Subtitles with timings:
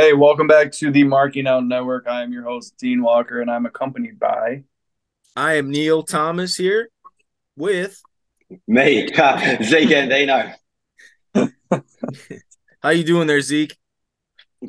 [0.00, 2.06] Hey, welcome back to the Marking Out Network.
[2.08, 4.62] I am your host, Dean Walker, and I'm accompanied by.
[5.36, 6.88] I am Neal Thomas here
[7.54, 8.00] with
[8.66, 10.54] me, uh, Zeke Andino.
[12.82, 13.76] How you doing there, Zeke?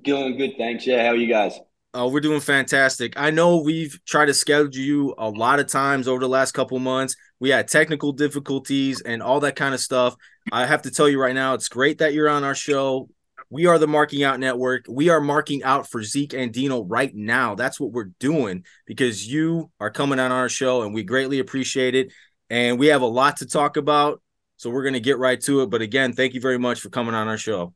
[0.03, 0.85] Doing good, thanks.
[0.85, 1.57] Yeah, how are you guys?
[1.93, 3.13] Oh, we're doing fantastic.
[3.15, 6.77] I know we've tried to schedule you a lot of times over the last couple
[6.79, 7.15] months.
[7.39, 10.13] We had technical difficulties and all that kind of stuff.
[10.51, 13.07] I have to tell you right now, it's great that you're on our show.
[13.51, 14.85] We are the Marking Out Network.
[14.87, 17.53] We are marking out for Zeke Andino right now.
[17.53, 21.93] That's what we're doing because you are coming on our show and we greatly appreciate
[21.93, 22.13] it.
[22.49, 24.21] And we have a lot to talk about.
[24.55, 25.69] So we're going to get right to it.
[25.69, 27.73] But again, thank you very much for coming on our show.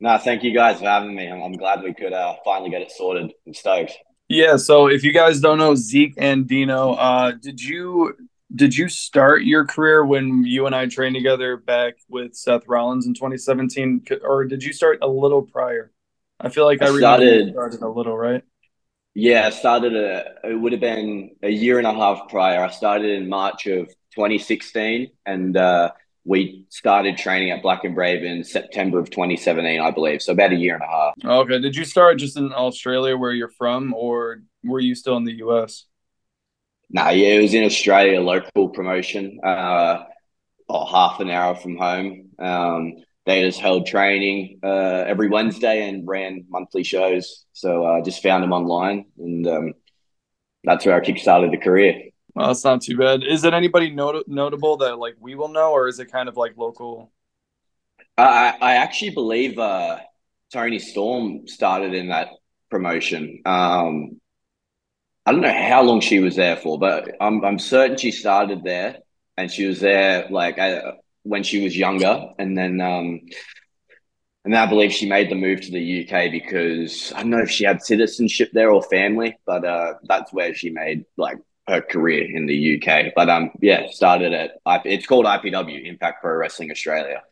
[0.00, 1.28] No, thank you guys for having me.
[1.28, 3.32] I'm, I'm glad we could uh, finally get it sorted.
[3.46, 3.96] I'm stoked.
[4.28, 4.56] Yeah.
[4.56, 8.16] So if you guys don't know Zeke Andino, uh, did you
[8.54, 13.06] did you start your career when you and I trained together back with Seth Rollins
[13.06, 15.92] in 2017, or did you start a little prior?
[16.40, 18.42] I feel like I, I started, started a little, right?
[19.14, 20.34] Yeah, I started a.
[20.44, 22.64] It would have been a year and a half prior.
[22.64, 25.90] I started in March of 2016, and uh,
[26.24, 30.22] we started training at Black and Brave in September of 2017, I believe.
[30.22, 31.14] So about a year and a half.
[31.24, 31.60] Okay.
[31.60, 35.38] Did you start just in Australia, where you're from, or were you still in the
[35.38, 35.86] US?
[36.92, 40.04] No, nah, yeah, it was in Australia, local promotion, uh,
[40.68, 42.30] oh, half an hour from home.
[42.38, 42.94] Um,
[43.26, 47.44] they just held training uh, every Wednesday and ran monthly shows.
[47.52, 49.74] So I uh, just found them online, and um,
[50.64, 52.10] that's where I kickstarted the career.
[52.34, 53.22] Well, that's not too bad.
[53.22, 56.36] Is it anybody not- notable that like we will know, or is it kind of
[56.36, 57.12] like local?
[58.18, 59.98] I I actually believe uh,
[60.52, 62.28] Toni Storm started in that
[62.70, 63.42] promotion.
[63.44, 64.19] Um,
[65.26, 68.64] I don't know how long she was there for, but I'm I'm certain she started
[68.64, 68.98] there,
[69.36, 73.20] and she was there like I, when she was younger, and then um,
[74.44, 77.50] and I believe she made the move to the UK because I don't know if
[77.50, 81.38] she had citizenship there or family, but uh, that's where she made like
[81.68, 83.12] her career in the UK.
[83.14, 84.52] But um, yeah, started at
[84.84, 87.22] it's called IPW Impact Pro Wrestling Australia.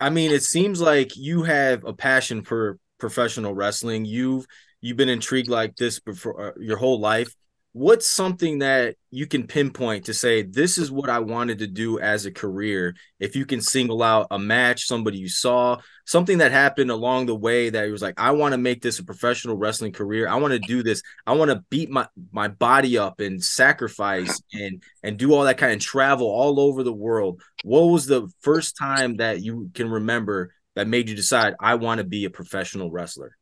[0.00, 4.04] I mean, it seems like you have a passion for professional wrestling.
[4.04, 4.46] You've
[4.82, 7.34] you've been intrigued like this before uh, your whole life
[7.72, 11.98] what's something that you can pinpoint to say this is what I wanted to do
[11.98, 12.94] as a career?
[13.18, 17.34] If you can single out a match, somebody you saw, something that happened along the
[17.34, 20.28] way that was like, I want to make this a professional wrestling career.
[20.28, 21.02] I want to do this.
[21.26, 25.58] I want to beat my my body up and sacrifice and and do all that
[25.58, 27.40] kind of travel all over the world.
[27.64, 31.98] What was the first time that you can remember that made you decide I want
[31.98, 33.36] to be a professional wrestler?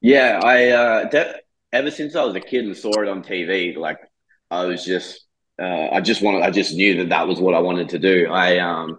[0.00, 1.34] Yeah, I uh, de-
[1.72, 3.98] ever since I was a kid and saw it on TV, like
[4.50, 5.26] I was just,
[5.60, 8.28] uh, I just wanted, I just knew that that was what I wanted to do.
[8.30, 8.98] I, um,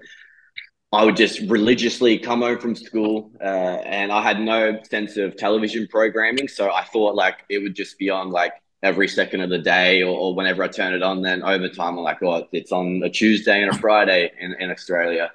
[0.93, 5.35] I would just religiously come home from school, uh, and I had no sense of
[5.37, 8.53] television programming, so I thought like it would just be on like
[8.83, 11.21] every second of the day or, or whenever I turn it on.
[11.21, 14.71] Then over time, I'm like, oh, it's on a Tuesday and a Friday in, in
[14.71, 15.31] Australia.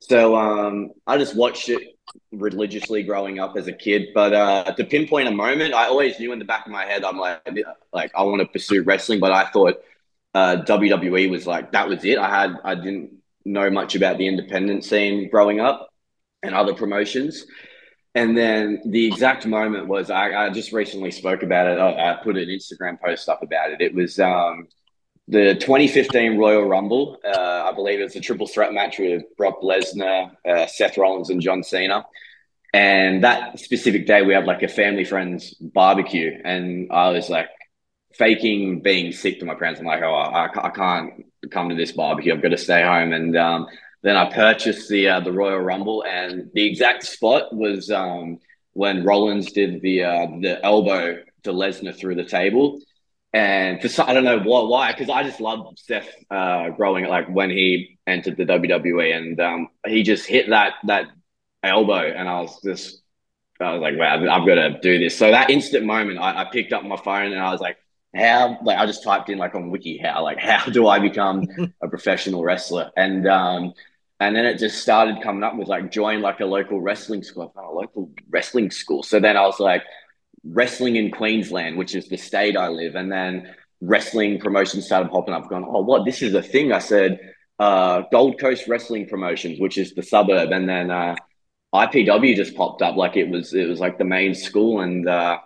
[0.00, 1.96] So um, I just watched it
[2.32, 4.08] religiously growing up as a kid.
[4.14, 7.04] But uh, to pinpoint a moment, I always knew in the back of my head,
[7.04, 7.40] I'm like,
[7.92, 9.20] like I want to pursue wrestling.
[9.20, 9.80] But I thought
[10.34, 12.18] uh, WWE was like that was it.
[12.18, 13.10] I had I didn't
[13.44, 15.88] know much about the independent scene growing up
[16.42, 17.46] and other promotions.
[18.14, 21.78] And then the exact moment was I, I just recently spoke about it.
[21.78, 23.82] I, I, put an Instagram post up about it.
[23.82, 24.68] It was um,
[25.28, 27.18] the 2015 Royal Rumble.
[27.24, 31.30] Uh, I believe it was a triple threat match with Brock Lesnar, uh, Seth Rollins,
[31.30, 32.06] and John Cena.
[32.72, 37.48] And that specific day, we had like a family friends barbecue, and I was like
[38.14, 39.80] faking being sick to my parents.
[39.80, 42.32] I'm like, oh, I, I can't come to this barbecue.
[42.32, 43.12] I've got to stay home.
[43.12, 43.66] And um,
[44.02, 48.38] then I purchased the uh, the Royal Rumble, and the exact spot was um,
[48.74, 52.80] when Rollins did the uh, the elbow to Lesnar through the table
[53.36, 57.28] and for I don't know why, why, because I just loved Seth uh, growing like
[57.28, 61.04] when he entered the WWE, and um, he just hit that that
[61.62, 63.02] elbow, and I was just,
[63.60, 65.18] I was like, wow, I've got to do this.
[65.18, 67.76] So that instant moment, I, I, picked up my phone and I was like,
[68.14, 68.58] how?
[68.62, 71.46] Like I just typed in like on Wiki how, like how do I become
[71.82, 72.90] a professional wrestler?
[72.96, 73.74] And um,
[74.18, 77.52] and then it just started coming up with like join like a local wrestling school,
[77.54, 79.02] a local wrestling school.
[79.02, 79.82] So then I was like
[80.52, 85.34] wrestling in Queensland, which is the state I live, and then wrestling promotions started popping
[85.34, 85.48] up.
[85.48, 86.04] Going, oh, what?
[86.04, 86.72] This is a thing.
[86.72, 87.18] I said,
[87.58, 91.16] uh, Gold Coast Wrestling Promotions, which is the suburb, and then uh,
[91.74, 92.96] IPW just popped up.
[92.96, 95.38] Like it was, it was like the main school, and uh,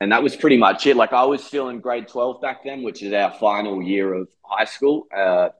[0.00, 0.96] and that was pretty much it.
[0.96, 4.28] Like I was still in grade twelve back then, which is our final year of
[4.42, 5.06] high school.
[5.14, 5.50] Uh,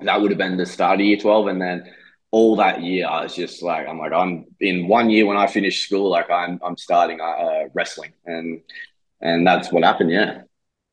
[0.00, 1.84] that would have been the start of year twelve, and then
[2.34, 5.46] all that year, I was just like, I'm like, I'm in one year when I
[5.46, 8.60] finish school, like I'm I'm starting uh, wrestling, and
[9.20, 10.10] and that's what happened.
[10.10, 10.42] Yeah.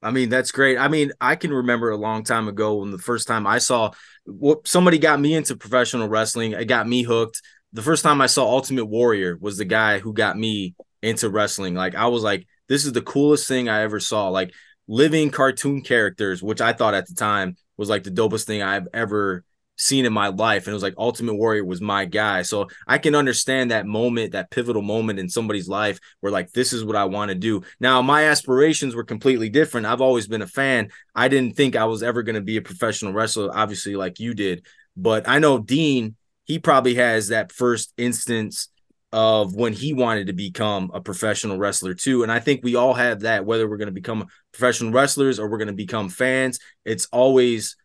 [0.03, 0.77] I mean, that's great.
[0.77, 3.89] I mean, I can remember a long time ago when the first time I saw
[4.25, 6.51] what somebody got me into professional wrestling.
[6.51, 7.41] It got me hooked.
[7.73, 11.73] The first time I saw Ultimate Warrior was the guy who got me into wrestling.
[11.73, 14.27] Like I was like, this is the coolest thing I ever saw.
[14.27, 14.53] Like
[14.87, 18.87] living cartoon characters, which I thought at the time was like the dopest thing I've
[18.93, 19.43] ever
[19.77, 20.65] seen in my life.
[20.65, 22.43] And it was like Ultimate Warrior was my guy.
[22.43, 26.71] So I can understand that moment, that pivotal moment in somebody's life where like this
[26.71, 27.61] is what I want to do.
[27.79, 29.87] Now my aspirations were completely different.
[29.87, 30.89] I've always been a fan.
[31.15, 34.33] I didn't think I was ever going to be a professional wrestler, obviously, like you
[34.33, 34.65] did.
[34.95, 38.69] But I know Dean, he probably has that first instance
[39.13, 42.23] of when he wanted to become a professional wrestler too.
[42.23, 45.49] And I think we all have that, whether we're going to become professional wrestlers or
[45.49, 46.59] we're going to become fans.
[46.85, 47.75] It's always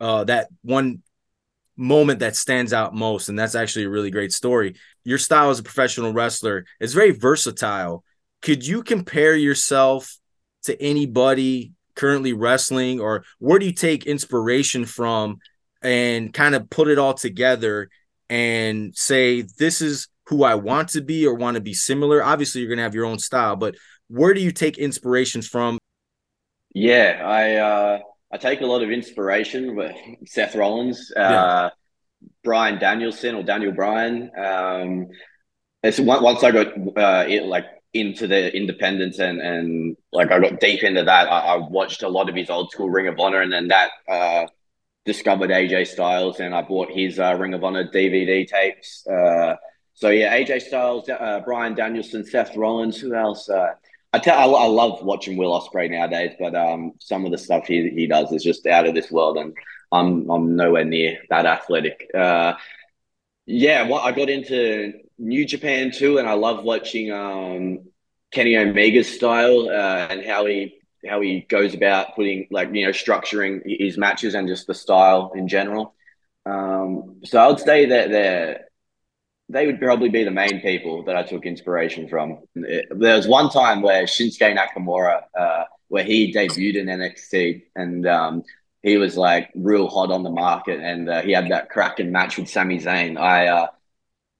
[0.00, 1.02] uh, that one
[1.76, 3.28] moment that stands out most.
[3.28, 4.76] And that's actually a really great story.
[5.04, 8.04] Your style as a professional wrestler is very versatile.
[8.42, 10.18] Could you compare yourself
[10.64, 15.38] to anybody currently wrestling, or where do you take inspiration from
[15.82, 17.88] and kind of put it all together
[18.28, 22.22] and say, this is who I want to be or want to be similar?
[22.22, 23.76] Obviously, you're going to have your own style, but
[24.08, 25.78] where do you take inspirations from?
[26.74, 27.98] Yeah, I uh,
[28.32, 29.96] I take a lot of inspiration with
[30.26, 31.70] Seth Rollins, uh, yeah.
[32.42, 34.30] Bryan Danielson or Daniel Bryan.
[34.36, 35.08] Um,
[35.82, 40.60] it's once I got uh, it, like into the independence and and like I got
[40.60, 41.28] deep into that.
[41.28, 43.90] I, I, watched a lot of his old school Ring of Honor, and then that
[44.08, 44.46] uh,
[45.04, 49.06] discovered AJ Styles, and I bought his uh, Ring of Honor DVD tapes.
[49.06, 49.56] Uh,
[49.94, 53.00] so yeah, AJ Styles, uh, Bryan Danielson, Seth Rollins.
[53.00, 53.48] Who else?
[54.16, 57.66] I tell I, I, love watching Will Ospreay nowadays, but um, some of the stuff
[57.66, 59.54] he, he does is just out of this world, and
[59.92, 62.08] I'm I'm nowhere near that athletic.
[62.14, 62.54] Uh,
[63.44, 67.80] yeah, well, I got into New Japan too, and I love watching um,
[68.30, 72.92] Kenny Omega's style uh, and how he how he goes about putting like you know
[72.92, 75.94] structuring his matches and just the style in general.
[76.46, 78.65] Um, so I would say that they're
[79.48, 82.38] they would probably be the main people that I took inspiration from.
[82.54, 88.42] There was one time where Shinsuke Nakamura, uh, where he debuted in NXT, and um,
[88.82, 92.38] he was like real hot on the market, and uh, he had that cracking match
[92.38, 93.18] with Sami Zayn.
[93.18, 93.68] I uh,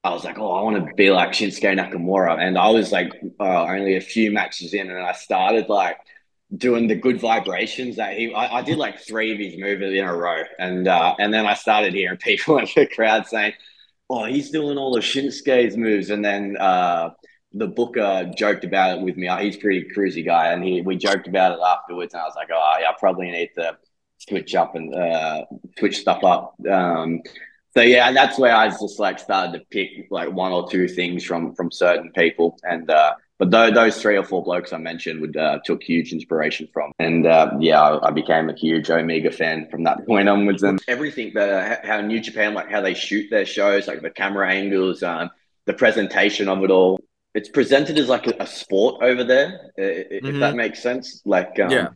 [0.02, 3.12] I was like, oh, I want to be like Shinsuke Nakamura, and I was like
[3.38, 5.98] uh, only a few matches in, and I started like
[6.56, 10.04] doing the good vibrations that he I, I, did like three of his moves in
[10.04, 13.54] a row and uh and then I started hearing people in the crowd saying
[14.08, 16.10] oh, he's doing all of Shinsuke's moves.
[16.10, 17.10] And then uh,
[17.52, 19.28] the booker joked about it with me.
[19.40, 20.52] He's pretty cruisy guy.
[20.52, 22.14] And he we joked about it afterwards.
[22.14, 23.76] And I was like, oh, yeah, I probably need to
[24.18, 25.44] switch up and uh,
[25.78, 26.54] switch stuff up.
[26.70, 27.22] Um,
[27.76, 31.24] so yeah, that's where I just like started to pick like one or two things
[31.24, 35.20] from from certain people, and uh, but those, those three or four blokes I mentioned
[35.20, 39.30] would uh, took huge inspiration from, and uh, yeah, I, I, became a huge Omega
[39.30, 40.62] fan from that point onwards.
[40.62, 44.10] And everything that uh, how New Japan like how they shoot their shows, like the
[44.10, 45.30] camera angles, um,
[45.66, 46.98] the presentation of it all.
[47.34, 50.40] It's presented as like a, a sport over there, if mm-hmm.
[50.40, 51.20] that makes sense.
[51.26, 51.88] Like um, yeah,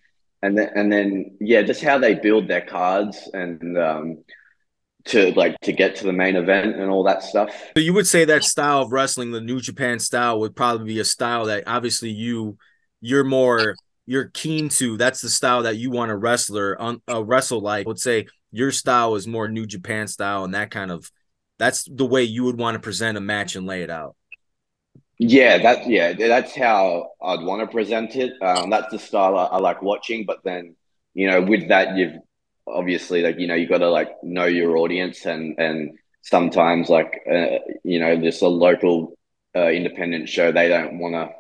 [0.43, 4.25] and then and then yeah, just how they build their cards and um,
[5.07, 7.51] to like to get to the main event and all that stuff.
[7.77, 11.01] So you would say that style of wrestling, the New Japan style, would probably be
[11.01, 12.59] a style that obviously you
[13.01, 13.77] you're more
[14.07, 14.97] you're keen to.
[14.97, 17.87] That's the style that you want a wrestler on uh, wrestle like.
[17.87, 21.11] I would say your style is more New Japan style, and that kind of
[21.59, 24.17] that's the way you would want to present a match and lay it out.
[25.19, 28.33] Yeah, that yeah, that's how I'd want to present it.
[28.43, 30.25] Um, that's the style I, I like watching.
[30.25, 30.75] But then,
[31.13, 32.15] you know, with that, you've
[32.73, 37.21] obviously like you know you got to like know your audience and and sometimes like
[37.31, 39.17] uh, you know just a local
[39.57, 41.31] uh, independent show they don't want to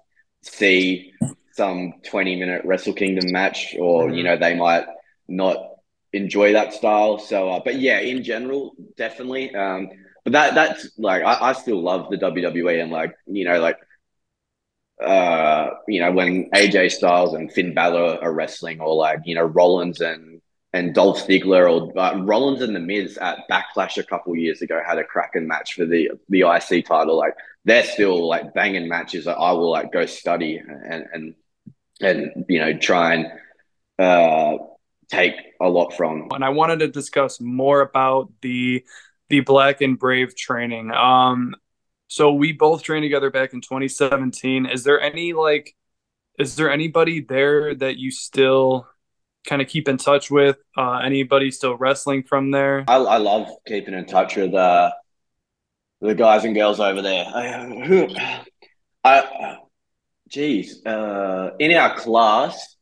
[0.42, 1.12] see
[1.52, 4.14] some 20 minute wrestle kingdom match or mm-hmm.
[4.14, 4.86] you know they might
[5.28, 5.56] not
[6.12, 9.88] enjoy that style so uh, but yeah in general definitely um
[10.24, 13.78] but that that's like I, I still love the wwe and like you know like
[15.04, 19.44] uh you know when aj styles and finn Balor are wrestling or like you know
[19.44, 20.29] rollins and
[20.72, 24.80] and Dolph Ziggler or uh, Rollins and the Miz at Backlash a couple years ago
[24.86, 27.16] had a cracking match for the the IC title.
[27.16, 27.34] Like
[27.64, 31.34] they're still like banging matches that I will like go study and and
[32.00, 33.26] and you know try and
[33.98, 34.58] uh,
[35.10, 36.28] take a lot from.
[36.30, 38.84] And I wanted to discuss more about the
[39.28, 40.92] the Black and Brave training.
[40.92, 41.54] Um,
[42.08, 44.66] so we both trained together back in 2017.
[44.66, 45.76] Is there any like,
[46.38, 48.88] is there anybody there that you still
[49.46, 50.58] kind of keep in touch with?
[50.76, 52.84] Uh, anybody still wrestling from there?
[52.88, 54.90] I, I love keeping in touch with uh,
[56.00, 57.26] the guys and girls over there.
[57.26, 58.14] I,
[59.04, 59.58] I
[60.28, 62.76] geez, uh, in our class.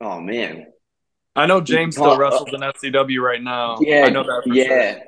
[0.00, 0.66] Oh man,
[1.34, 3.78] I know James still wrestles in SCW right now.
[3.80, 4.42] Yeah, I know that.
[4.46, 5.02] yeah, sure.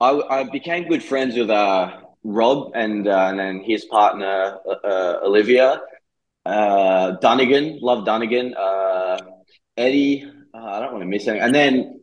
[0.00, 4.86] I, I became good friends with uh, Rob and uh, and then his partner uh,
[4.86, 5.80] uh Olivia
[6.46, 7.78] uh, Dunnigan.
[7.80, 8.54] Love Dunnigan.
[8.54, 9.20] Uh,
[9.76, 10.30] Eddie.
[10.54, 11.44] I don't want to miss anything.
[11.44, 12.00] And then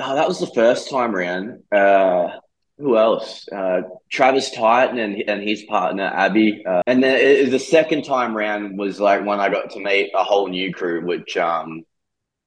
[0.00, 2.38] oh, that was the first time around uh
[2.78, 3.46] who else?
[3.52, 6.64] Uh, Travis Titan and and his partner Abby.
[6.66, 10.10] Uh, and then it, the second time round was like when I got to meet
[10.14, 11.84] a whole new crew, which um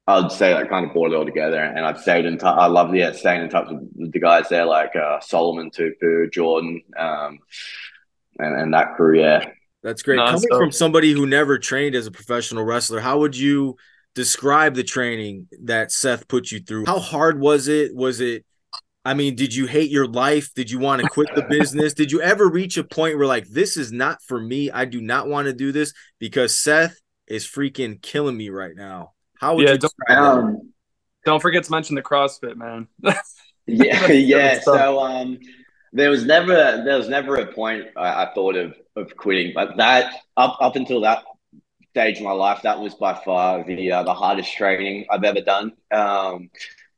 [0.07, 1.59] I'd say like kind of brought it all together.
[1.59, 2.57] And I've stayed in touch.
[2.57, 6.81] I love yeah staying in touch with the guys there like uh, Solomon Tupu, Jordan,
[6.97, 7.39] um,
[8.39, 9.19] and and that crew.
[9.19, 9.49] Yeah,
[9.83, 10.17] that's great.
[10.17, 13.77] No, Coming so- from somebody who never trained as a professional wrestler, how would you?
[14.15, 16.87] describe the training that Seth put you through.
[16.87, 17.95] How hard was it?
[17.95, 18.45] Was it
[19.07, 20.53] I mean, did you hate your life?
[20.53, 21.93] Did you want to quit the business?
[21.93, 24.69] did you ever reach a point where like this is not for me?
[24.69, 29.13] I do not want to do this because Seth is freaking killing me right now.
[29.39, 30.73] How would yeah, you don't, um,
[31.23, 32.87] don't forget to mention the CrossFit, man.
[33.65, 34.59] yeah, yeah.
[34.59, 35.37] So um
[35.97, 39.77] there was never there was never a point I, I thought of of quitting, but
[39.77, 41.23] that up up until that
[41.91, 45.41] stage of my life, that was by far the uh, the hardest training I've ever
[45.41, 45.73] done.
[45.91, 46.49] Um,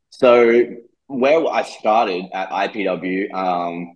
[0.09, 0.65] so
[1.07, 3.95] where I started at IPW, um,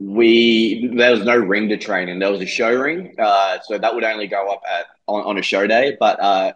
[0.00, 2.18] we there was no ring to train in.
[2.18, 5.38] There was a show ring, uh, so that would only go up at on, on
[5.38, 5.96] a show day.
[5.98, 6.52] But uh,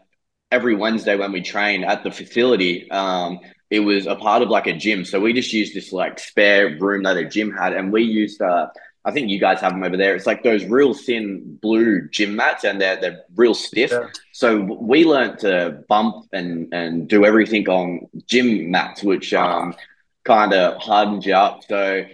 [0.51, 3.39] every Wednesday when we train at the facility, um,
[3.73, 5.03] it was a part of like a gym.
[5.03, 8.43] So we just used this like spare room that a gym had, and we used
[8.43, 8.67] uh,
[9.07, 10.15] I think you guys have them over there.
[10.15, 13.91] It's like those real thin blue gym mats, and they're they're real stiff.
[13.91, 14.09] Yeah.
[14.33, 19.75] So we learned to bump and and do everything on gym mats, which um
[20.23, 21.65] kind of hardened you up.
[21.67, 22.05] So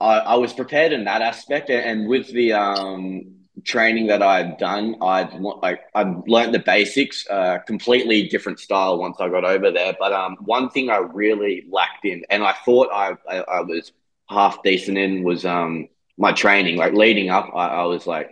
[0.00, 3.35] I, I was prepared in that aspect, and with the um
[3.66, 7.26] training that I've done, I've like I'd learned the basics.
[7.28, 9.94] Uh, completely different style once I got over there.
[9.98, 13.92] But um, one thing I really lacked in, and I thought I I, I was
[14.28, 16.76] half decent in, was um my training.
[16.76, 18.30] Like leading up, I, I was like,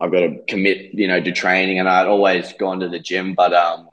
[0.00, 3.34] I've got to commit, you know, to training, and I'd always gone to the gym,
[3.34, 3.88] but um,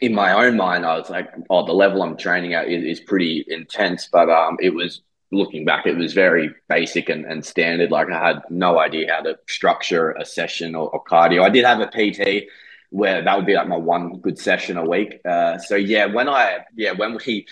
[0.00, 3.00] in my own mind, I was like, oh, the level I'm training at is, is
[3.00, 4.08] pretty intense.
[4.12, 7.90] But um, it was looking back, it was very basic and, and standard.
[7.90, 11.42] Like I had no idea how to structure a session or, or cardio.
[11.42, 12.48] I did have a PT
[12.90, 15.20] where that would be like my one good session a week.
[15.24, 17.46] Uh, so yeah, when I yeah when we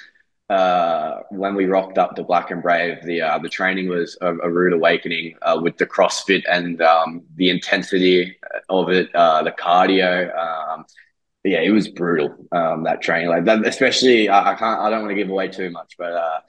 [0.48, 4.34] uh, when we rocked up to Black and Brave, the uh, the training was a,
[4.36, 8.36] a rude awakening uh, with the CrossFit and um, the intensity
[8.68, 10.34] of it, uh, the cardio.
[10.36, 10.86] Um,
[11.44, 12.34] yeah, it was brutal.
[12.52, 15.48] Um, that training, like that, especially I, I, can't, I don't want to give away
[15.48, 16.40] too much, but uh,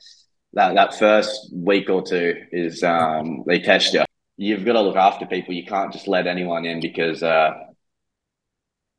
[0.57, 4.03] that that first week or two is um, they test you.
[4.35, 5.53] You've got to look after people.
[5.53, 7.53] You can't just let anyone in because uh,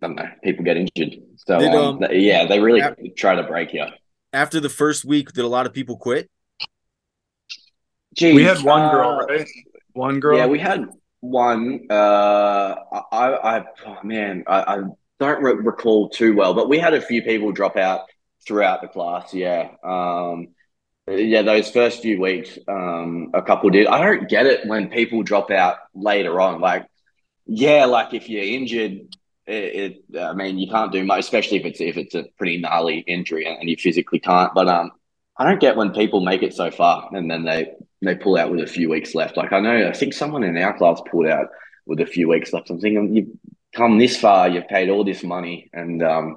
[0.02, 1.20] I don't know, people get injured.
[1.36, 2.82] So Did, um, um yeah, they really
[3.16, 3.84] try to break you
[4.32, 6.30] after the first week, did a lot of people quit?
[8.16, 9.46] Jeez, we had one girl, uh, right?
[9.92, 10.36] One girl.
[10.36, 10.86] Yeah, we had
[11.20, 11.86] one.
[11.88, 12.74] Uh,
[13.12, 14.82] I, I, oh, man, I, I
[15.20, 18.02] don't re- recall too well, but we had a few people drop out
[18.46, 19.32] throughout the class.
[19.32, 19.70] Yeah.
[19.84, 20.48] Um,
[21.10, 23.86] yeah, those first few weeks, um, a couple did.
[23.86, 26.60] I don't get it when people drop out later on.
[26.60, 26.86] Like,
[27.46, 29.14] yeah, like if you're injured,
[29.46, 32.58] it, it, I mean, you can't do much, especially if it's if it's a pretty
[32.58, 34.52] gnarly injury and, you physically can't.
[34.54, 34.90] But um,
[35.36, 37.72] I don't get when people make it so far and then they
[38.02, 39.36] they pull out with a few weeks left.
[39.36, 41.48] Like I know, I think someone in our class pulled out
[41.86, 42.70] with a few weeks left.
[42.70, 43.30] I'm thinking you've
[43.74, 46.36] come this far, you've paid all this money, and um,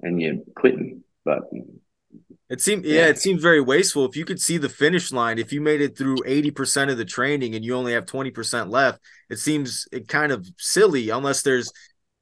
[0.00, 1.02] and you're quitting.
[1.24, 1.50] But
[2.52, 4.04] it seemed yeah, it seems very wasteful.
[4.04, 7.04] If you could see the finish line, if you made it through 80% of the
[7.06, 11.72] training and you only have 20% left, it seems it kind of silly unless there's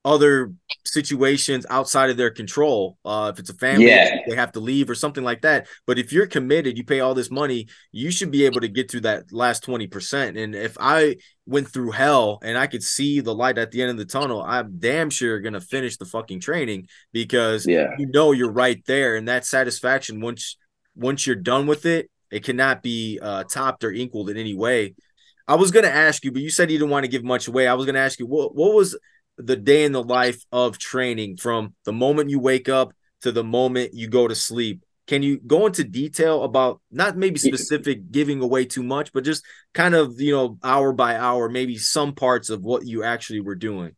[0.04, 0.52] other
[0.85, 2.97] situations outside of their control.
[3.04, 4.19] Uh, if it's a family, yeah.
[4.26, 5.66] they have to leave or something like that.
[5.87, 8.90] But if you're committed, you pay all this money, you should be able to get
[8.90, 10.42] through that last 20%.
[10.42, 11.16] And if I
[11.47, 14.42] went through hell and I could see the light at the end of the tunnel,
[14.42, 17.88] I'm damn sure going to finish the fucking training because yeah.
[17.99, 19.16] you know you're right there.
[19.16, 20.57] And that satisfaction, once
[20.97, 24.95] once you're done with it, it cannot be uh, topped or equaled in any way.
[25.47, 27.49] I was going to ask you, but you said you didn't want to give much
[27.49, 27.66] away.
[27.66, 28.97] I was going to ask you what what was
[29.42, 32.92] the day in the life of training from the moment you wake up
[33.23, 34.85] to the moment you go to sleep.
[35.06, 39.44] Can you go into detail about not maybe specific giving away too much, but just
[39.75, 43.56] kind of, you know, hour by hour, maybe some parts of what you actually were
[43.56, 43.97] doing?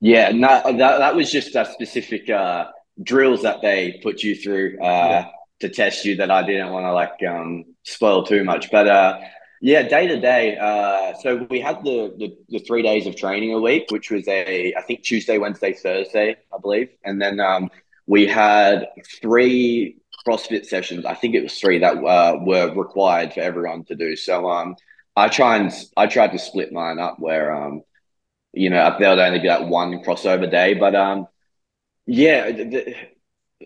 [0.00, 2.68] Yeah, no, that, that was just a specific uh,
[3.02, 4.78] drills that they put you through.
[4.80, 5.26] Uh, yeah.
[5.60, 8.70] to test you that I didn't want to like um, spoil too much.
[8.70, 9.20] But uh,
[9.60, 10.56] yeah, day to day.
[10.56, 14.26] Uh, so we had the, the, the three days of training a week, which was
[14.28, 17.70] a I think Tuesday, Wednesday, Thursday, I believe, and then um,
[18.06, 18.88] we had
[19.20, 19.96] three
[20.26, 21.04] CrossFit sessions.
[21.04, 24.16] I think it was three that uh, were required for everyone to do.
[24.16, 24.76] So um,
[25.16, 27.82] I try and I tried to split mine up where um,
[28.52, 31.28] you know there would only be like one crossover day, but um,
[32.06, 32.50] yeah.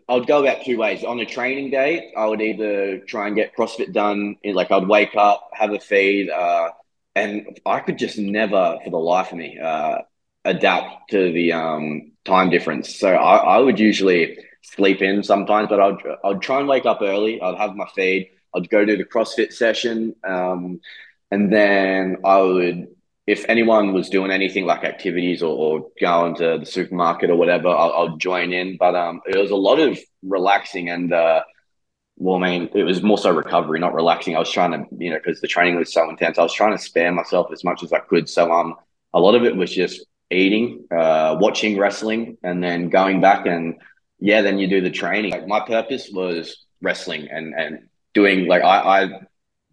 [0.09, 1.05] Would go about two ways.
[1.05, 4.37] On a training day, I would either try and get CrossFit done.
[4.45, 6.71] Like I'd wake up, have a feed, uh,
[7.15, 9.99] and I could just never, for the life of me, uh,
[10.45, 12.99] adapt to the um, time difference.
[12.99, 17.01] So I, I would usually sleep in sometimes, but I'd I'd try and wake up
[17.03, 17.41] early.
[17.41, 18.31] I'd have my feed.
[18.55, 20.81] I'd go do the CrossFit session, um,
[21.31, 22.89] and then I would
[23.31, 27.69] if anyone was doing anything like activities or, or going to the supermarket or whatever,
[27.69, 28.77] I'll, I'll, join in.
[28.77, 31.43] But um, it was a lot of relaxing and, uh,
[32.17, 34.35] well, I mean, it was more so recovery, not relaxing.
[34.35, 36.77] I was trying to, you know, because the training was so intense, I was trying
[36.77, 38.29] to spare myself as much as I could.
[38.29, 38.75] So um,
[39.15, 43.77] a lot of it was just eating, uh, watching wrestling, and then going back and
[44.19, 45.31] yeah, then you do the training.
[45.31, 49.21] Like my purpose was wrestling and and doing like I, I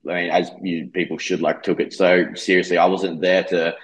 [0.09, 2.77] I mean, as you people should like took it so seriously.
[2.77, 3.75] I wasn't there to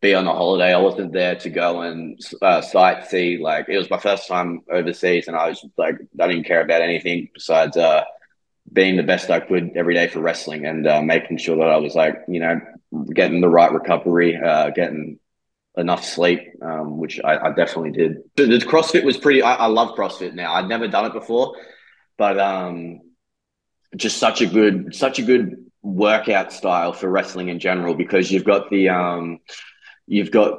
[0.00, 0.72] be on a holiday.
[0.72, 3.40] I wasn't there to go and uh, sightsee.
[3.40, 6.82] Like it was my first time overseas, and I was like, I didn't care about
[6.82, 8.04] anything besides uh,
[8.72, 11.76] being the best I could every day for wrestling and uh, making sure that I
[11.76, 12.60] was like, you know,
[13.12, 15.18] getting the right recovery, uh, getting
[15.76, 18.18] enough sleep, um, which I, I, definitely did.
[18.36, 19.42] The, the CrossFit was pretty.
[19.42, 20.52] I, I love CrossFit now.
[20.54, 21.56] I'd never done it before,
[22.16, 23.00] but um,
[23.96, 28.44] just such a good, such a good workout style for wrestling in general because you've
[28.44, 29.38] got the um,
[30.06, 30.58] you've got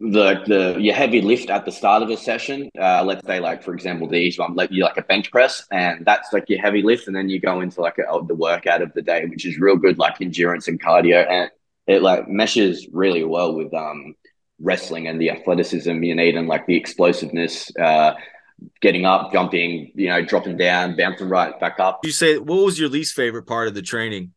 [0.00, 2.70] the the your heavy lift at the start of a session.
[2.80, 5.66] Uh, let's say like for example the easy one, let you like a bench press,
[5.70, 8.80] and that's like your heavy lift, and then you go into like a, the workout
[8.80, 11.50] of the day, which is real good like endurance and cardio, and
[11.86, 14.14] it like meshes really well with um
[14.58, 17.70] wrestling and the athleticism you need and like the explosiveness.
[17.76, 18.14] Uh,
[18.82, 22.00] getting up, jumping, you know, dropping down, bouncing right back up.
[22.04, 24.32] You say what was your least favorite part of the training?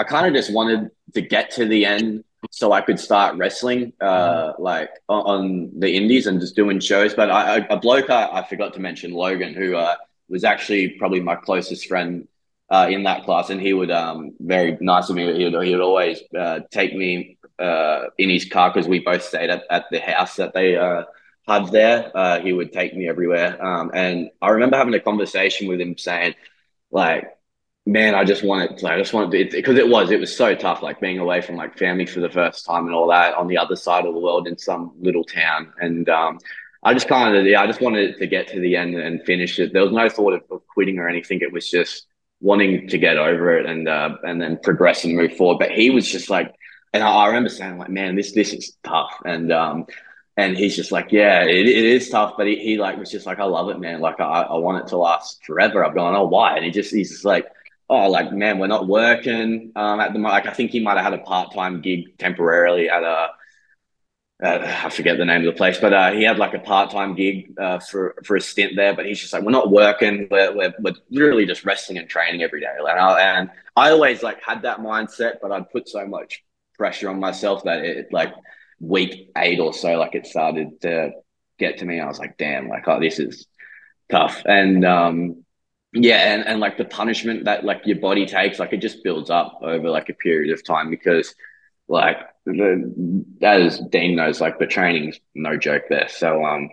[0.00, 3.92] I kind of just wanted to get to the end so I could start wrestling,
[4.00, 4.62] uh, mm-hmm.
[4.62, 7.12] like on, the indies and just doing shows.
[7.12, 9.96] But I, a bloke I, I forgot to mention, Logan, who uh,
[10.30, 12.26] was actually probably my closest friend
[12.70, 15.24] uh, in that class, and he would um, very nice of me.
[15.36, 19.22] He would, he would always uh, take me uh, in his car because we both
[19.22, 21.02] stayed at, at the house that they uh,
[21.46, 22.10] had there.
[22.14, 23.62] Uh, he would take me everywhere.
[23.62, 26.36] Um, and I remember having a conversation with him saying,
[26.90, 27.36] like,
[27.90, 30.80] man, I just wanted, I just wanted because it, it, was, it was so tough,
[30.80, 33.58] like being away from like family for the first time and all that on the
[33.58, 35.72] other side of the world in some little town.
[35.80, 36.38] And um,
[36.84, 39.58] I just kind of, yeah, I just wanted to get to the end and finish
[39.58, 39.72] it.
[39.72, 41.40] There was no thought of, of quitting or anything.
[41.42, 42.06] It was just
[42.40, 45.58] wanting to get over it and uh, and then progress and move forward.
[45.58, 46.54] But he was just like,
[46.92, 49.14] and I, I remember saying like, man, this this is tough.
[49.24, 49.86] And um,
[50.36, 53.26] and he's just like, yeah, it, it is tough, but he, he like was just
[53.26, 54.00] like, I love it, man.
[54.00, 55.84] Like I, I want it to last forever.
[55.84, 56.54] I've gone, oh, why?
[56.54, 57.46] And he just he's just like,
[57.90, 60.44] oh, like man, we're not working um, at the moment.
[60.44, 63.28] Like I think he might have had a part time gig temporarily at a.
[64.42, 66.90] Uh, I forget the name of the place, but uh, he had like a part
[66.90, 68.94] time gig uh, for for a stint there.
[68.94, 70.28] But he's just like, we're not working.
[70.30, 72.74] We're, we're, we're literally just resting and training every day.
[72.82, 76.42] Like, and I always like had that mindset, but I'd put so much
[76.78, 78.32] pressure on myself that it like
[78.80, 81.10] week eight or so, like it started to
[81.58, 82.00] get to me.
[82.00, 83.46] I was like, damn, like, oh, this is
[84.10, 84.42] tough.
[84.46, 85.44] And um,
[85.92, 89.30] yeah, and, and like the punishment that like your body takes, like it just builds
[89.30, 91.34] up over like a period of time because
[91.88, 96.08] like the, as Dean knows, like the training's no joke there.
[96.08, 96.70] So um,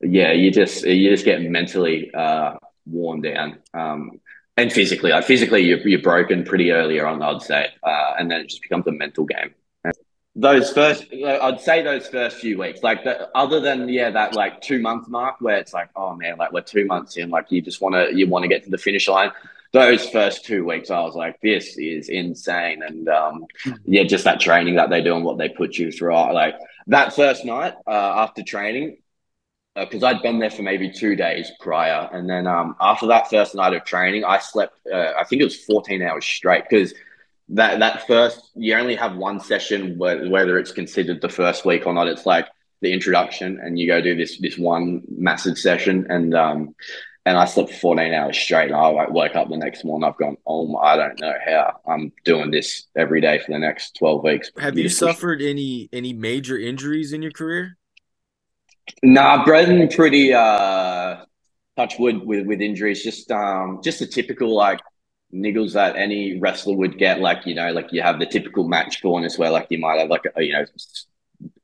[0.00, 2.54] yeah, you just you just get mentally uh
[2.86, 3.58] worn down.
[3.74, 4.20] Um,
[4.56, 8.40] and physically, like physically, you're, you're broken pretty early on, I'd say, uh, and then
[8.40, 9.54] it just becomes a mental game
[10.36, 14.60] those first i'd say those first few weeks like the, other than yeah that like
[14.60, 17.62] two month mark where it's like oh man like we're two months in like you
[17.62, 19.32] just want to you want to get to the finish line.
[19.72, 22.82] Those first two weeks i was like this is insane.
[22.82, 23.46] And um
[23.86, 26.54] yeah just that training that they do and what they put you through like
[26.88, 28.98] that first night uh, after training
[29.74, 33.28] because uh, I'd been there for maybe two days prior, and then um, after that
[33.28, 34.80] first night of training, I slept.
[34.90, 36.94] Uh, I think it was fourteen hours straight because
[37.50, 41.94] that that first you only have one session whether it's considered the first week or
[41.94, 42.08] not.
[42.08, 42.48] It's like
[42.82, 46.06] the introduction and you go do this this one massive session.
[46.08, 46.74] And um
[47.24, 48.66] and I slept 14 hours straight.
[48.66, 50.08] And I like woke up the next morning.
[50.08, 53.58] I've gone oh my, I don't know how I'm doing this every day for the
[53.58, 54.50] next 12 weeks.
[54.58, 57.76] Have you suffered any any major injuries in your career?
[59.02, 61.24] Nah Brendan pretty uh
[61.76, 64.80] touch wood with with injuries, just um, just a typical like
[65.34, 67.20] niggles that any wrestler would get.
[67.20, 70.10] Like you know, like you have the typical match corners where like you might have
[70.10, 70.64] like a, you know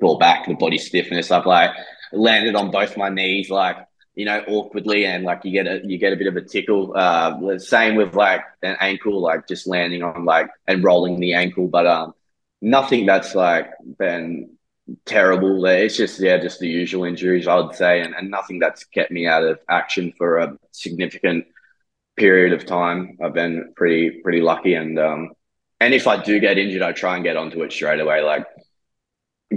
[0.01, 1.31] fall back, the body stiffness.
[1.31, 1.71] I've like
[2.13, 3.77] landed on both my knees, like
[4.15, 6.93] you know, awkwardly, and like you get a you get a bit of a tickle.
[6.95, 11.69] Uh, same with like an ankle, like just landing on like and rolling the ankle,
[11.69, 12.15] but um,
[12.61, 14.51] nothing that's like been
[15.07, 15.63] terrible.
[15.63, 15.85] There.
[15.85, 19.11] It's just yeah, just the usual injuries, I would say, and, and nothing that's kept
[19.11, 21.47] me out of action for a significant
[22.17, 23.19] period of time.
[23.23, 25.31] I've been pretty pretty lucky, and um,
[25.81, 28.23] and if I do get injured, I try and get onto it straight away.
[28.23, 28.47] Like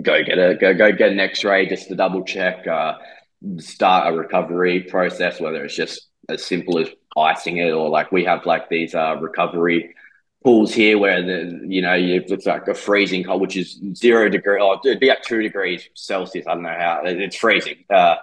[0.01, 2.65] go get a go go get an X-ray just to double check.
[2.67, 2.95] Uh,
[3.57, 8.25] start a recovery process, whether it's just as simple as icing it or like we
[8.25, 9.93] have like these uh, recovery
[10.43, 14.59] pools here where the you know it's like a freezing cold, which is zero degree.
[14.61, 16.45] Oh, it'd be at two degrees Celsius.
[16.47, 17.83] I don't know how it's freezing.
[17.89, 18.15] Uh,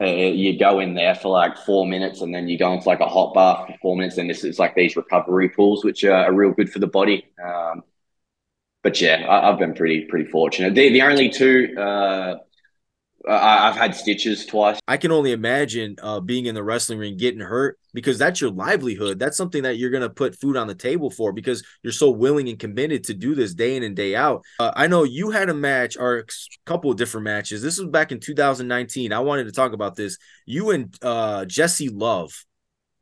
[0.00, 3.00] uh, you go in there for like four minutes and then you go into like
[3.00, 4.16] a hot bath for four minutes.
[4.16, 7.26] And this is like these recovery pools, which are, real good for the body.
[7.44, 7.82] Um,
[8.82, 10.74] but yeah, I, have been pretty pretty fortunate.
[10.74, 12.36] The the only two uh,
[13.28, 14.78] I've had stitches twice.
[14.88, 18.50] I can only imagine uh, being in the wrestling ring, getting hurt because that's your
[18.50, 19.18] livelihood.
[19.18, 22.10] That's something that you're going to put food on the table for because you're so
[22.10, 24.42] willing and committed to do this day in and day out.
[24.58, 26.24] Uh, I know you had a match or a
[26.64, 27.62] couple of different matches.
[27.62, 29.12] This was back in 2019.
[29.12, 30.16] I wanted to talk about this.
[30.46, 32.32] You and uh, Jesse Love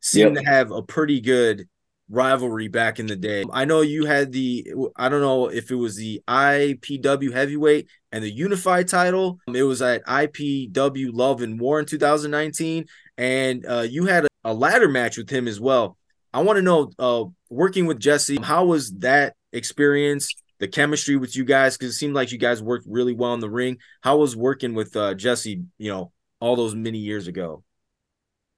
[0.01, 0.43] seem yep.
[0.43, 1.69] to have a pretty good
[2.11, 3.45] rivalry back in the day.
[3.53, 8.25] I know you had the I don't know if it was the IPW heavyweight and
[8.25, 9.39] the unified title.
[9.53, 12.87] It was at IPW Love and War in 2019
[13.19, 15.97] and uh, you had a, a, ladder match with him as well.
[16.33, 20.29] I want to know uh, working with Jesse, how was that experience?
[20.61, 23.41] The chemistry with you guys cuz it seemed like you guys worked really well in
[23.41, 23.79] the ring.
[24.01, 27.63] How was working with uh, Jesse, you know, all those many years ago?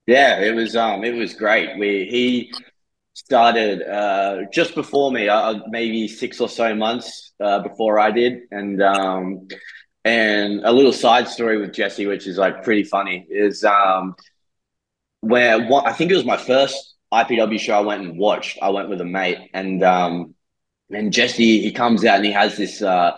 [0.06, 1.78] Yeah, it was um it was great.
[1.78, 2.52] We he
[3.24, 8.40] started uh, just before me, uh, maybe six or so months uh, before I did,
[8.50, 9.48] and um,
[10.04, 14.14] and a little side story with Jesse, which is like pretty funny, is um,
[15.20, 18.59] where what, I think it was my first IPW show I went and watched.
[18.62, 20.35] I went with a mate, and um,
[20.90, 23.12] and Jesse he comes out and he has this uh,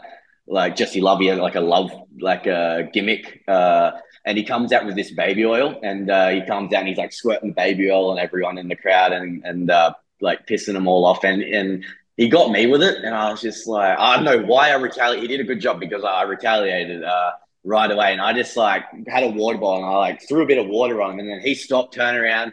[0.47, 3.43] like Jesse Lovey like a love like a gimmick.
[3.47, 3.93] Uh,
[4.25, 6.99] and he comes out with this baby oil, and uh, he comes out and he's
[6.99, 10.87] like squirting baby oil on everyone in the crowd, and and uh, like pissing them
[10.87, 11.85] all off, and and
[12.17, 14.75] he got me with it, and I was just like, I don't know why I
[14.75, 15.31] retaliated.
[15.31, 17.33] He did a good job because I retaliated uh,
[17.65, 20.47] right away, and I just like had a water bottle, and I like threw a
[20.47, 22.53] bit of water on him, and then he stopped, turned around,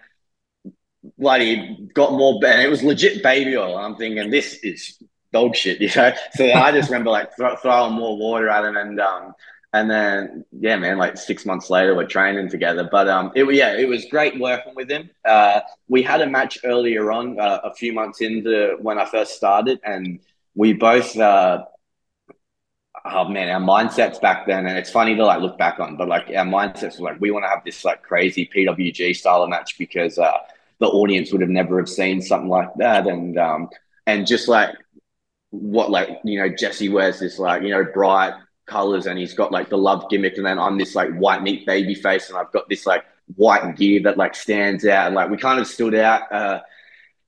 [1.18, 3.78] bloody got more, and it was legit baby oil.
[3.78, 4.98] I'm thinking this is
[5.32, 6.14] dog shit, you know.
[6.34, 9.34] So I just remember like th- throwing more water at him, and um,
[9.74, 12.88] and then yeah, man, like six months later, we're training together.
[12.92, 15.10] But um, it yeah, it was great working with him.
[15.26, 19.36] Uh, we had a match earlier on, uh, a few months into when I first
[19.36, 20.20] started, and
[20.56, 21.18] we both.
[21.18, 21.66] Uh,
[23.06, 26.08] oh man, our mindsets back then, and it's funny to like look back on, but
[26.08, 29.50] like our mindsets were like we want to have this like crazy PWG style of
[29.50, 30.38] match because uh,
[30.80, 33.70] the audience would have never have seen something like that, and um,
[34.08, 34.76] and just like
[35.52, 38.34] what like you know Jesse wears this like you know bright
[38.66, 41.66] colors and he's got like the love gimmick and then I'm this like white meat
[41.66, 43.04] baby face and I've got this like
[43.36, 46.62] white gear that like stands out and like we kind of stood out uh,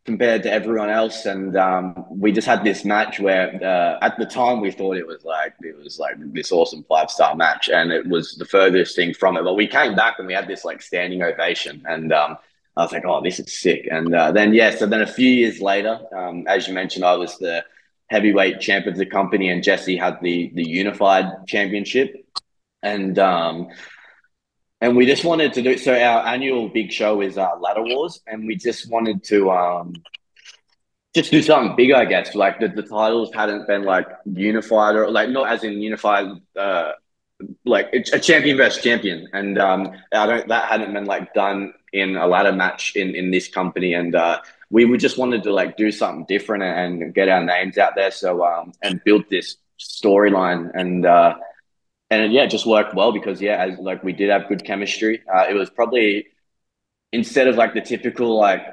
[0.06, 4.26] compared to everyone else and um, we just had this match where uh, at the
[4.26, 7.92] time we thought it was like it was like this awesome five star match and
[7.92, 10.64] it was the furthest thing from it but we came back and we had this
[10.64, 12.38] like standing ovation and um,
[12.78, 13.88] I was like oh this is sick.
[13.92, 17.16] And uh, then yeah so then a few years later um, as you mentioned I
[17.16, 17.64] was the
[18.12, 22.14] heavyweight champ of the company, and Jesse had the the unified championship,
[22.84, 23.70] and um,
[24.82, 25.94] and we just wanted to do so.
[25.94, 29.94] Our annual big show is uh, Ladder Wars, and we just wanted to um,
[31.16, 32.36] just do something big, I guess.
[32.36, 36.28] Like the, the titles hadn't been like unified or like not as in unified.
[36.56, 36.92] Uh,
[37.66, 42.16] like a champion versus champion, and um, I don't that hadn't been like done in
[42.16, 45.78] a ladder match in in this company, and uh, we, we just wanted to like
[45.78, 48.10] do something different and get our names out there.
[48.10, 51.36] So um, and build this storyline and uh,
[52.10, 55.22] and yeah, it just worked well because yeah, as like we did have good chemistry.
[55.34, 56.28] Uh, it was probably
[57.12, 58.66] instead of like the typical like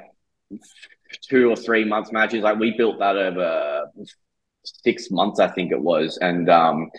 [1.21, 3.91] two or three months matches, like we built that over
[4.63, 6.91] six months, I think it was, and um,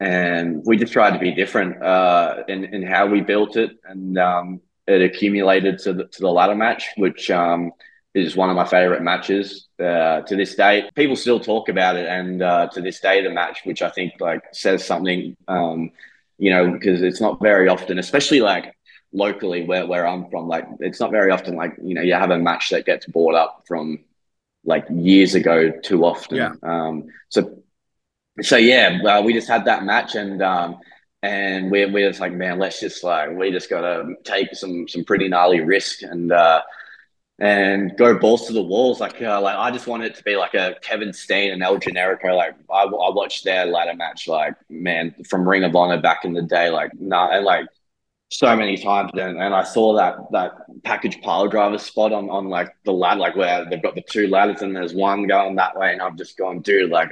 [0.00, 4.18] and we just tried to be different uh, in in how we built it, and
[4.18, 7.72] um, it accumulated to the to the ladder match, which um,
[8.14, 10.88] is one of my favorite matches uh, to this day.
[10.96, 14.14] People still talk about it, and uh, to this day, the match, which I think
[14.20, 15.92] like says something, um,
[16.38, 18.74] you know, because it's not very often, especially like
[19.12, 22.30] locally where where I'm from, like it's not very often like you know you have
[22.30, 24.00] a match that gets brought up from
[24.64, 26.36] like years ago too often.
[26.36, 26.52] Yeah.
[26.62, 27.04] Um.
[27.28, 27.62] So
[28.42, 30.78] so yeah, uh, we just had that match and um
[31.22, 35.04] and we're we're just like man, let's just like we just gotta take some some
[35.04, 36.32] pretty gnarly risk and.
[36.32, 36.62] uh
[37.40, 39.00] and go balls to the walls.
[39.00, 41.78] Like, uh, like I just want it to be like a Kevin Steen and El
[41.78, 42.36] Generico.
[42.36, 46.34] Like, I, I watched their ladder match, like, man, from Ring of Honor back in
[46.34, 46.68] the day.
[46.68, 47.66] Like, nah, and like
[48.30, 49.10] so many times.
[49.14, 50.52] And, and I saw that that
[50.84, 54.28] package pile driver spot on on like the ladder, like where they've got the two
[54.28, 57.10] ladders and there's one going that way, and I've just gone, dude, like.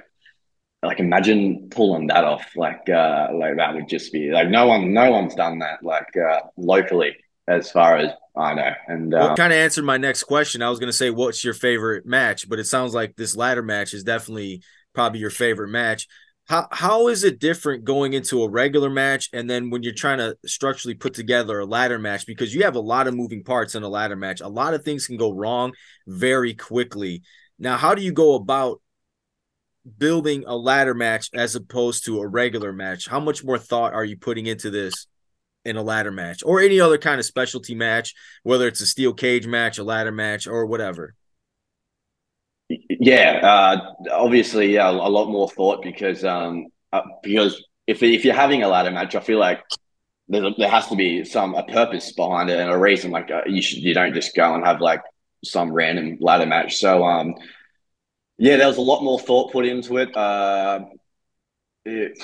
[0.81, 4.93] Like imagine pulling that off, like uh, like that would just be like no one,
[4.93, 7.17] no one's done that like uh, locally
[7.49, 8.73] as far as I know.
[8.87, 10.63] And well, um, kind of answered my next question.
[10.63, 12.49] I was going to say, what's your favorite match?
[12.49, 14.63] But it sounds like this ladder match is definitely
[14.95, 16.07] probably your favorite match.
[16.47, 20.19] How how is it different going into a regular match and then when you're trying
[20.19, 23.75] to structurally put together a ladder match because you have a lot of moving parts
[23.75, 24.41] in a ladder match.
[24.41, 25.73] A lot of things can go wrong
[26.07, 27.23] very quickly.
[27.59, 28.81] Now, how do you go about
[29.99, 33.09] building a ladder match as opposed to a regular match?
[33.09, 35.07] How much more thought are you putting into this?
[35.69, 39.13] In a ladder match or any other kind of specialty match, whether it's a steel
[39.13, 41.15] cage match, a ladder match, or whatever?
[42.69, 48.35] Yeah, uh, obviously, yeah, a lot more thought because um, uh, because if if you're
[48.35, 49.63] having a ladder match, I feel like
[50.29, 53.11] there there has to be some a purpose behind it and a reason.
[53.11, 55.03] Like uh, you should you don't just go and have like
[55.45, 56.77] some random ladder match.
[56.77, 57.35] So um,
[58.37, 60.15] yeah, there was a lot more thought put into it.
[60.17, 60.81] Uh,
[61.85, 62.19] it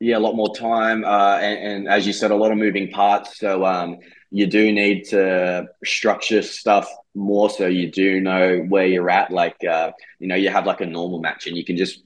[0.00, 2.90] yeah, a lot more time, uh, and, and, as you said, a lot of moving
[2.90, 3.38] parts.
[3.38, 3.98] So um,
[4.30, 9.32] you do need to structure stuff more, so you do know where you're at.
[9.32, 12.04] Like uh, you know, you have like a normal match, and you can just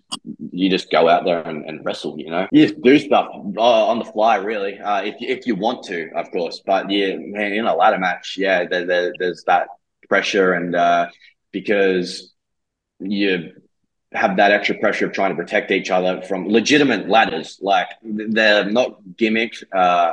[0.53, 2.19] you just go out there and, and wrestle.
[2.19, 3.29] You know, you do stuff
[3.59, 6.63] uh, on the fly, really, uh, if if you want to, of course.
[6.65, 9.69] But yeah, man, in a ladder match, yeah, there, there, there's that
[10.09, 11.09] pressure, and uh,
[11.51, 12.33] because
[13.01, 13.53] you
[14.15, 17.59] have that extra pressure of trying to protect each other from legitimate ladders.
[17.61, 19.63] Like they're not gimmicks.
[19.73, 20.13] Uh,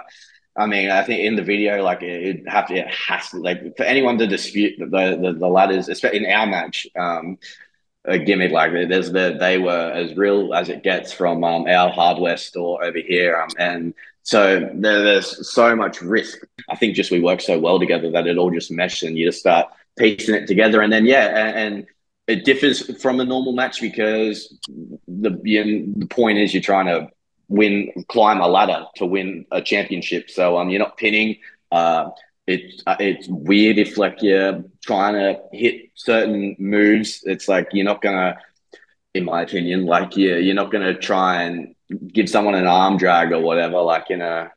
[0.56, 3.78] I mean, I think in the video, like it, have to, it has to, like
[3.78, 7.38] for anyone to dispute the the, the ladders, especially in our match, um,
[8.06, 11.90] a gimmick like there's the they were as real as it gets from um, our
[11.90, 16.40] hardware store over here, um, and so there, there's so much risk.
[16.70, 19.28] I think just we work so well together that it all just meshes, and you
[19.28, 21.88] just start piecing it together, and then yeah, and, and
[22.30, 24.56] it differs from a normal match because
[25.08, 27.10] the the point is you're trying to
[27.48, 30.30] win, climb a ladder to win a championship.
[30.30, 31.38] So um, you're not pinning.
[31.72, 32.12] Uh,
[32.46, 37.24] it's uh, it's weird if like you're trying to hit certain moves.
[37.26, 38.38] It's like you're not gonna,
[39.15, 41.76] in my opinion, like you you're not gonna try and
[42.13, 44.52] give someone an arm drag or whatever, like in a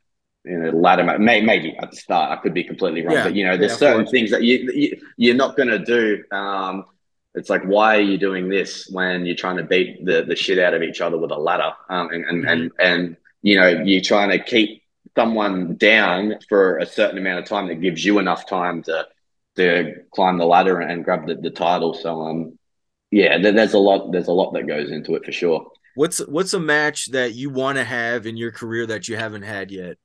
[0.45, 1.19] in a ladder match.
[1.19, 3.73] May, maybe at the start, I could be completely wrong, yeah, but you know, there's
[3.73, 6.23] yeah, certain things that you, you you're not gonna do.
[6.31, 6.85] Um,
[7.35, 10.59] it's like why are you doing this when you're trying to beat the, the shit
[10.59, 12.49] out of each other with a ladder um, and, and, mm-hmm.
[12.49, 14.83] and and you know you're trying to keep
[15.15, 19.07] someone down for a certain amount of time that gives you enough time to
[19.55, 22.57] to climb the ladder and grab the, the title so um
[23.11, 26.19] yeah there, there's a lot there's a lot that goes into it for sure what's
[26.27, 29.71] what's a match that you want to have in your career that you haven't had
[29.71, 29.97] yet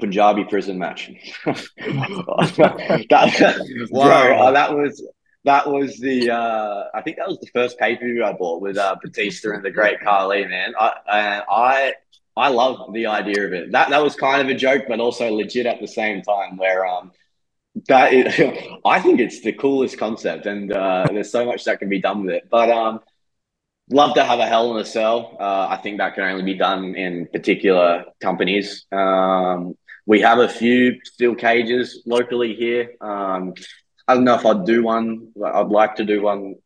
[0.00, 1.10] Punjabi prison match.
[1.44, 1.58] that,
[3.90, 4.26] wow.
[4.26, 5.06] Bro, that was
[5.44, 8.60] that was the uh, I think that was the first pay per view I bought
[8.62, 10.46] with uh, Batista and the Great Khali.
[10.46, 11.94] Man, I I
[12.36, 13.72] I love the idea of it.
[13.72, 16.56] That that was kind of a joke, but also legit at the same time.
[16.56, 17.12] Where um
[17.88, 18.26] that is,
[18.84, 22.24] I think it's the coolest concept, and uh, there's so much that can be done
[22.24, 22.48] with it.
[22.50, 23.00] But um,
[23.90, 25.36] love to have a Hell in a Cell.
[25.38, 28.86] Uh, I think that can only be done in particular companies.
[28.92, 29.76] Um,
[30.06, 32.92] we have a few steel cages locally here.
[33.00, 33.54] Um,
[34.06, 35.32] I don't know if I'd do one.
[35.44, 36.56] I'd like to do one.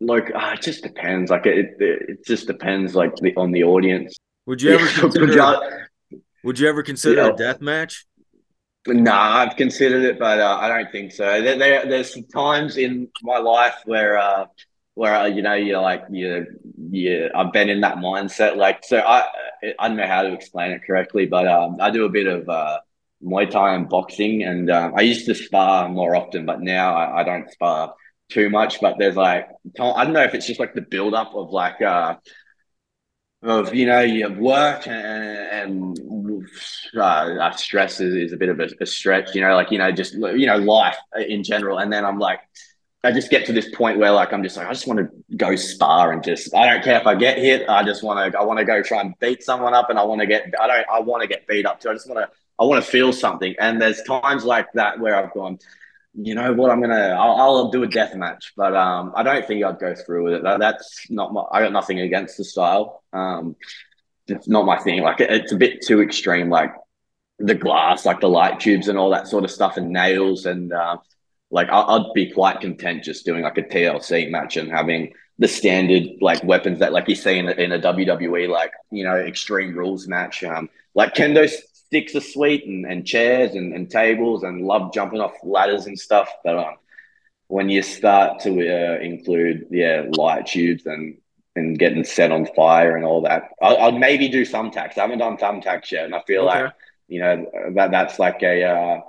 [0.00, 1.30] Like, uh, it just depends.
[1.30, 2.94] Like, it, it, it just depends.
[2.94, 4.16] Like the, on the audience.
[4.46, 5.88] Would you ever consider?
[6.44, 7.28] would you ever consider yeah.
[7.28, 8.06] a death match?
[8.86, 11.42] Nah, I've considered it, but uh, I don't think so.
[11.42, 14.46] There, there, there's times in my life where, uh,
[14.94, 16.46] where uh, you know, you're like, you,
[16.90, 18.56] you, I've been in that mindset.
[18.56, 19.24] Like, so I,
[19.80, 22.48] I don't know how to explain it correctly, but um, I do a bit of
[22.48, 22.78] uh,
[23.22, 27.20] Muay Thai and boxing, and um, I used to spar more often, but now I,
[27.20, 27.94] I, don't spar
[28.28, 28.80] too much.
[28.80, 29.48] But there's like
[29.80, 32.16] I don't know if it's just like the build up of like uh
[33.42, 36.46] of you know your work and, and
[36.98, 39.90] uh, stress is, is a bit of a, a stretch, you know, like you know
[39.92, 42.40] just you know life in general, and then I'm like.
[43.04, 45.36] I just get to this point where like I'm just like I just want to
[45.36, 47.68] go spar and just I don't care if I get hit.
[47.68, 50.02] I just want to I want to go try and beat someone up and I
[50.02, 51.90] want to get I don't I want to get beat up too.
[51.90, 53.54] I just want to I want to feel something.
[53.58, 55.58] And there's times like that where I've gone,
[56.14, 59.46] you know what, I'm gonna, I'll, I'll do a death match, but um, I don't
[59.46, 60.42] think I'd go through with it.
[60.42, 63.02] That, that's not my, I got nothing against the style.
[63.12, 63.56] Um,
[64.28, 65.02] it's not my thing.
[65.02, 66.48] Like it, it's a bit too extreme.
[66.48, 66.72] Like
[67.38, 70.72] the glass, like the light tubes and all that sort of stuff, and nails, and
[70.72, 70.96] uh,
[71.50, 76.04] like I'd be quite content just doing like a TLC match and having the standard
[76.20, 79.76] like weapons that like you see in a, in a WWE like you know extreme
[79.76, 80.42] rules match.
[80.44, 81.48] Um, like kendo
[81.86, 85.98] sticks are sweet and, and chairs and, and tables and love jumping off ladders and
[85.98, 86.28] stuff.
[86.44, 86.74] But um,
[87.48, 91.18] when you start to uh, include yeah light tubes and
[91.54, 94.98] and getting set on fire and all that, I'll, I'll maybe do thumbtacks.
[94.98, 96.64] I haven't done thumbtacks yet, and I feel okay.
[96.64, 96.72] like
[97.08, 99.00] you know that that's like a uh,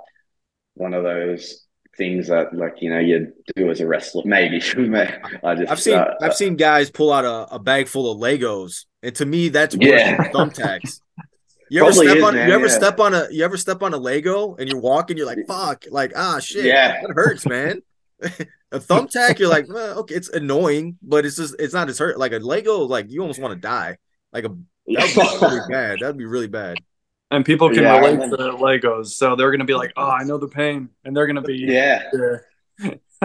[0.74, 1.64] one of those
[1.96, 4.22] things that like you know you do as a wrestler.
[4.24, 4.56] Maybe
[5.42, 8.18] I just I've seen uh, I've seen guys pull out a, a, bag full of
[8.18, 10.16] Legos, and to me that's worse yeah.
[10.16, 11.00] than thumbtacks.
[11.70, 12.72] You ever step is, on man, you ever yeah.
[12.72, 15.84] step on a you ever step on a Lego and you're walking, you're like, fuck,
[15.90, 16.64] like ah shit.
[16.64, 17.00] Yeah.
[17.00, 17.82] That hurts, man.
[18.22, 22.18] a thumbtack, you're like, well, okay, it's annoying, but it's just it's not as hurt.
[22.18, 23.98] Like a Lego, like you almost want to die.
[24.32, 25.98] Like a that would be really bad.
[26.00, 26.78] That'd be really bad
[27.30, 30.38] and people can yeah, relate to Legos, so they're gonna be like, "Oh, I know
[30.38, 32.04] the pain," and they're gonna be yeah,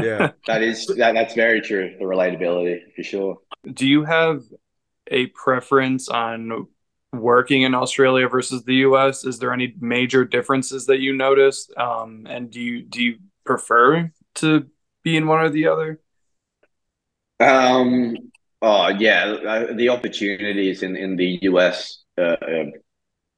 [0.01, 0.31] yeah.
[0.47, 1.95] That is that, that's very true.
[1.97, 3.37] The relatability for sure.
[3.71, 4.43] Do you have
[5.07, 6.67] a preference on
[7.13, 9.23] working in Australia versus the U.S.?
[9.23, 11.69] Is there any major differences that you notice?
[11.77, 14.67] Um, and do you do you prefer to
[15.03, 15.99] be in one or the other?
[17.39, 18.15] Um.
[18.61, 22.03] Oh yeah, uh, the opportunities in in the U.S.
[22.17, 22.35] Uh,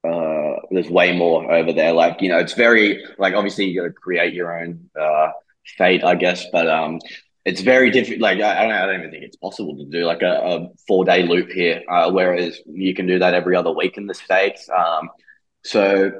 [0.07, 1.93] uh, there's way more over there.
[1.93, 5.31] Like you know, it's very like obviously you got to create your own uh,
[5.77, 6.45] fate, I guess.
[6.51, 6.99] But um,
[7.45, 8.21] it's very difficult.
[8.21, 11.05] Like I, don't, I don't even think it's possible to do like a, a four
[11.05, 14.67] day loop here, uh, whereas you can do that every other week in the states.
[14.69, 15.09] Um,
[15.63, 16.11] so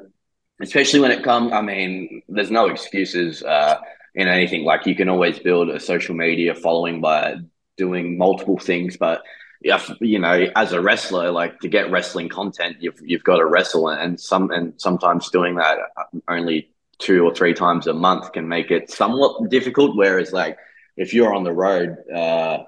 [0.61, 3.79] especially when it comes, I mean, there's no excuses uh,
[4.13, 4.63] in anything.
[4.63, 7.38] Like you can always build a social media following by
[7.75, 9.23] doing multiple things, but
[9.61, 13.45] yeah, you know, as a wrestler, like to get wrestling content, you've you've got to
[13.47, 15.79] wrestle, and some and sometimes doing that
[16.27, 19.95] only two or three times a month can make it somewhat difficult.
[19.95, 20.57] Whereas, like
[20.97, 22.60] if you're on the road uh,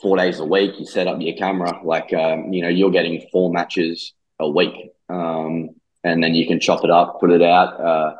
[0.00, 3.26] four days a week, you set up your camera, like um, you know, you're getting
[3.32, 5.70] four matches a week, um,
[6.04, 8.14] and then you can chop it up, put it out, uh,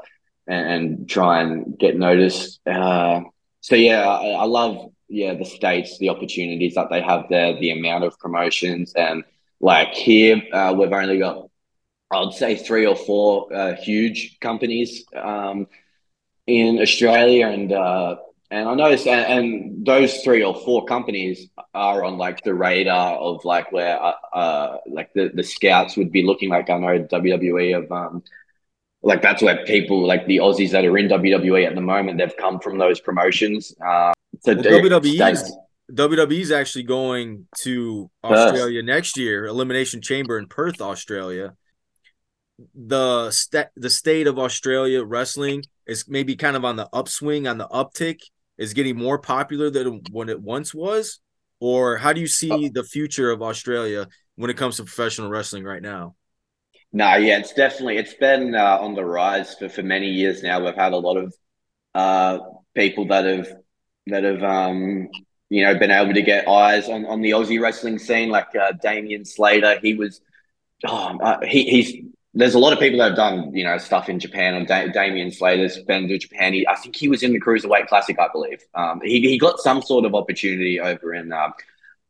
[0.47, 2.61] and, and, try and get noticed.
[2.67, 3.21] Uh,
[3.61, 7.71] so yeah, I, I love yeah, the states, the opportunities that they have there, the
[7.71, 9.25] amount of promotions, and
[9.61, 11.49] like here, uh, we've only got,
[12.11, 15.69] I'd say, three or four uh, huge companies um,
[16.47, 18.17] in Australia, and uh,
[18.53, 23.17] and I noticed, and, and, those three or four companies are on like the radar
[23.17, 26.51] of like where uh, uh like the the scouts would be looking.
[26.51, 28.23] Like I know WWE of um,
[29.03, 32.37] like that's where people like the Aussies that are in WWE at the moment, they've
[32.37, 33.75] come from those promotions.
[33.81, 34.13] Uh,
[34.45, 35.53] well, WWE
[35.91, 41.55] WWE is actually going to Australia next year, Elimination Chamber in Perth, Australia.
[42.75, 47.59] The st- the state of Australia wrestling is maybe kind of on the upswing, on
[47.59, 48.21] the uptick,
[48.63, 51.19] is getting more popular than when it once was.
[51.59, 55.65] Or how do you see the future of Australia when it comes to professional wrestling
[55.65, 56.15] right now?
[56.93, 60.65] No, yeah, it's definitely it's been uh, on the rise for for many years now.
[60.65, 61.35] We've had a lot of
[61.95, 62.39] uh,
[62.75, 63.49] people that have
[64.09, 65.09] that have um,
[65.49, 68.73] you know been able to get eyes on, on the Aussie wrestling scene, like uh,
[68.83, 69.79] Damien Slater.
[69.81, 70.21] He was
[70.87, 74.09] oh, uh, he, he's there's a lot of people that have done you know stuff
[74.09, 74.55] in Japan.
[74.55, 76.53] And da- Damien Slater's been to Japan.
[76.53, 78.65] He, I think he was in the Cruiserweight Classic, I believe.
[78.75, 81.51] Um, he he got some sort of opportunity over in uh,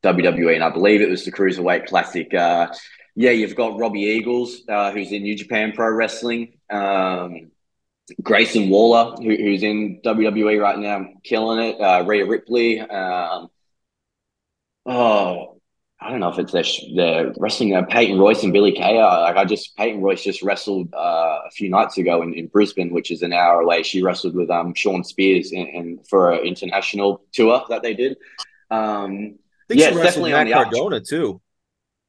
[0.03, 2.33] WWE, and I believe it was the Cruiserweight Classic.
[2.33, 2.69] Uh,
[3.15, 6.55] yeah, you've got Robbie Eagles, uh, who's in New Japan Pro Wrestling.
[6.71, 7.51] Um,
[8.23, 11.81] Grayson Waller, who, who's in WWE right now, killing it.
[11.81, 12.81] Uh, Rhea Ripley.
[12.81, 13.49] Um,
[14.87, 15.52] oh,
[16.05, 17.75] I don't know if it's their, their wrestling.
[17.75, 19.03] Uh, Peyton Royce and Billie Kay.
[19.03, 22.93] Like I just Peyton Royce just wrestled uh, a few nights ago in, in Brisbane,
[22.93, 23.83] which is an hour away.
[23.83, 28.17] She wrestled with um, Shawn Spears in, in for an international tour that they did.
[28.71, 31.41] Um, I think yeah, she wrestled Matt Cardona too.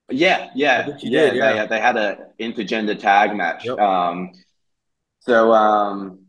[0.09, 1.61] Yeah, yeah, yeah, did, yeah.
[1.63, 3.65] They, they had a intergender tag match.
[3.65, 3.79] Yep.
[3.79, 4.31] Um,
[5.19, 6.19] so um,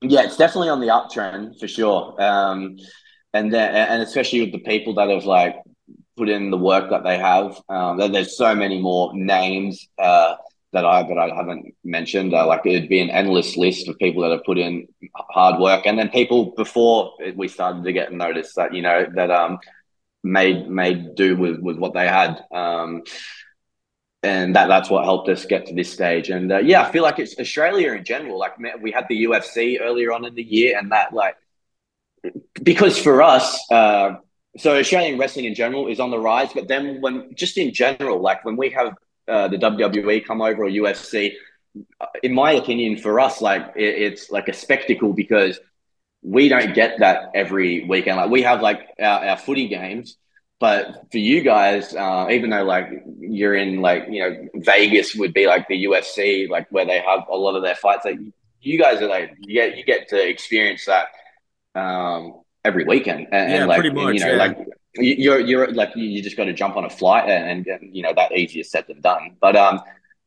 [0.00, 2.20] yeah, it's definitely on the uptrend for sure.
[2.22, 2.78] Um,
[3.34, 5.56] and then, and especially with the people that have like
[6.16, 7.60] put in the work that they have.
[7.68, 10.36] Um, there's so many more names uh,
[10.72, 12.34] that I that I haven't mentioned.
[12.34, 15.86] Uh, like it'd be an endless list of people that have put in hard work,
[15.86, 19.58] and then people before we started to get noticed that you know that um
[20.22, 22.44] made made do with with what they had.
[22.52, 23.02] Um,
[24.24, 26.30] and that that's what helped us get to this stage.
[26.30, 28.38] And uh, yeah, I feel like it's Australia in general.
[28.38, 31.36] Like we had the UFC earlier on in the year, and that like
[32.62, 34.16] because for us, uh,
[34.56, 36.52] so Australian wrestling in general is on the rise.
[36.52, 38.94] But then when just in general, like when we have
[39.28, 41.32] uh, the WWE come over or UFC,
[42.00, 45.58] uh, in my opinion, for us, like it, it's like a spectacle because
[46.22, 48.16] we don't get that every weekend.
[48.16, 50.18] Like we have like our, our footy games,
[50.60, 52.88] but for you guys, uh, even though like
[53.18, 57.26] you're in like you know Vegas would be like the UFC, like where they have
[57.30, 58.18] a lot of their fights, like
[58.60, 61.08] you guys are like you get you get to experience that
[61.74, 64.36] um, every weekend, and, yeah, and like pretty much, you know yeah.
[64.36, 64.58] like
[64.94, 68.12] you're you're like you just got to jump on a flight and, and you know
[68.14, 69.36] that easier said than done.
[69.40, 69.80] But um,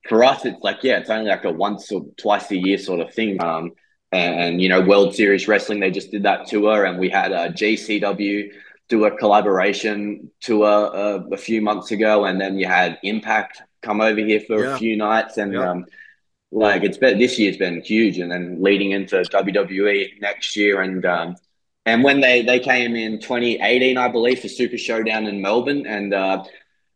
[0.09, 2.99] for us, it's like yeah, it's only like a once or twice a year sort
[2.99, 3.41] of thing.
[3.41, 3.73] Um,
[4.11, 7.31] and, and you know World Series Wrestling, they just did that tour, and we had
[7.31, 8.51] a GCW
[8.87, 14.01] do a collaboration tour uh, a few months ago, and then you had Impact come
[14.01, 14.75] over here for Yeah.
[14.75, 15.69] a few nights, and Yeah.
[15.69, 15.85] um,
[16.51, 21.05] like it's been this year's been huge, and then leading into WWE next year, and
[21.05, 21.35] um,
[21.85, 26.13] and when they they came in 2018, I believe, for Super Showdown in Melbourne, and
[26.13, 26.43] uh,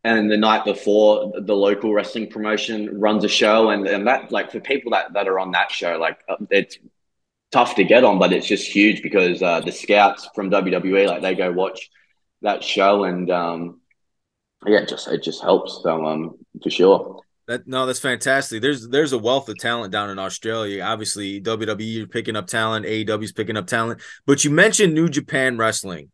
[0.04, 4.52] and the night before, the local wrestling promotion runs a show, and and that like
[4.52, 6.80] for people that that are on that show, like uh, it's
[7.52, 11.22] tough to get on, but it's just huge because uh, the scouts from WWE like
[11.22, 11.90] they go watch
[12.42, 13.82] that show, and um,
[14.66, 15.82] yeah, it just it just helps.
[15.84, 17.22] So um, for sure.
[17.50, 18.62] That no, that's fantastic.
[18.62, 20.84] There's there's a wealth of talent down in Australia.
[20.84, 24.02] Obviously, WWE is picking up talent, AEW is picking up talent.
[24.28, 26.12] But you mentioned New Japan Wrestling.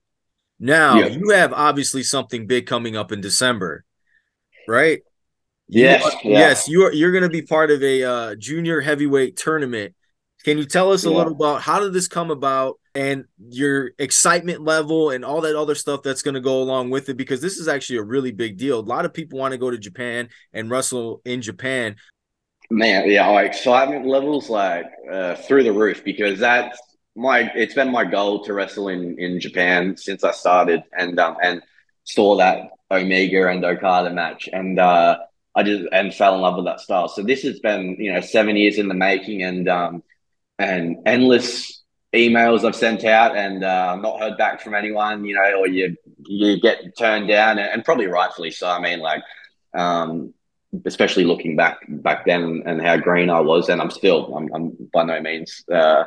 [0.62, 1.08] Now Yeah.
[1.08, 3.84] you have obviously something big coming up in December,
[4.66, 5.02] right?
[5.68, 6.40] You Yes, are- yeah.
[6.40, 6.94] yes, you are.
[6.94, 9.94] You're going to be part of a uh, junior heavyweight tournament.
[10.46, 11.18] Can you tell us a Yeah.
[11.18, 15.76] little about how did this come about and your excitement level and all that other
[15.76, 17.18] stuff that's going to go along with it?
[17.18, 18.80] Because this is actually a really big deal.
[18.80, 21.98] A lot of people want to go to Japan and wrestle in Japan.
[22.72, 26.80] Man, yeah, our excitement levels like uh, through the roof because that's
[27.16, 27.52] my.
[27.54, 31.62] It's been my goal to wrestle in in Japan since I started, and um and
[32.06, 35.18] saw that Omega and Okada match, and uh,
[35.54, 37.08] I just and fell in love with that style.
[37.08, 40.04] So this has been you know seven years in the making, and um
[40.58, 41.75] and endless
[42.16, 45.26] emails I've sent out, and uh, not heard back from anyone.
[45.26, 45.96] You know, or you
[46.26, 48.68] you get turned down, and, and probably rightfully so.
[48.68, 49.24] I mean, like.
[49.74, 50.34] Um,
[50.86, 54.90] especially looking back back then and how green I was, and I'm still I'm, I'm
[54.92, 56.04] by no means uh,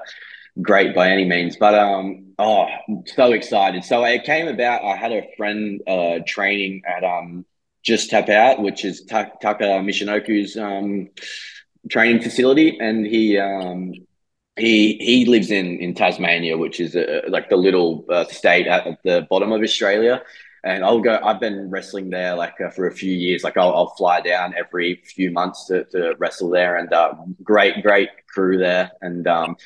[0.60, 3.84] great by any means, but um oh I'm so excited.
[3.84, 4.84] So it came about.
[4.84, 7.44] I had a friend uh, training at um
[7.82, 11.08] just tap out, which is Ta- Taka Michinoku's um
[11.90, 13.92] training facility, and he um
[14.58, 18.86] he he lives in in Tasmania, which is uh like the little uh, state at,
[18.86, 20.22] at the bottom of Australia
[20.64, 21.18] and I'll go.
[21.22, 23.44] I've been wrestling there like uh, for a few years.
[23.44, 27.82] Like I'll, I'll fly down every few months to, to wrestle there, and uh, great,
[27.82, 28.90] great crew there.
[29.00, 29.56] And um,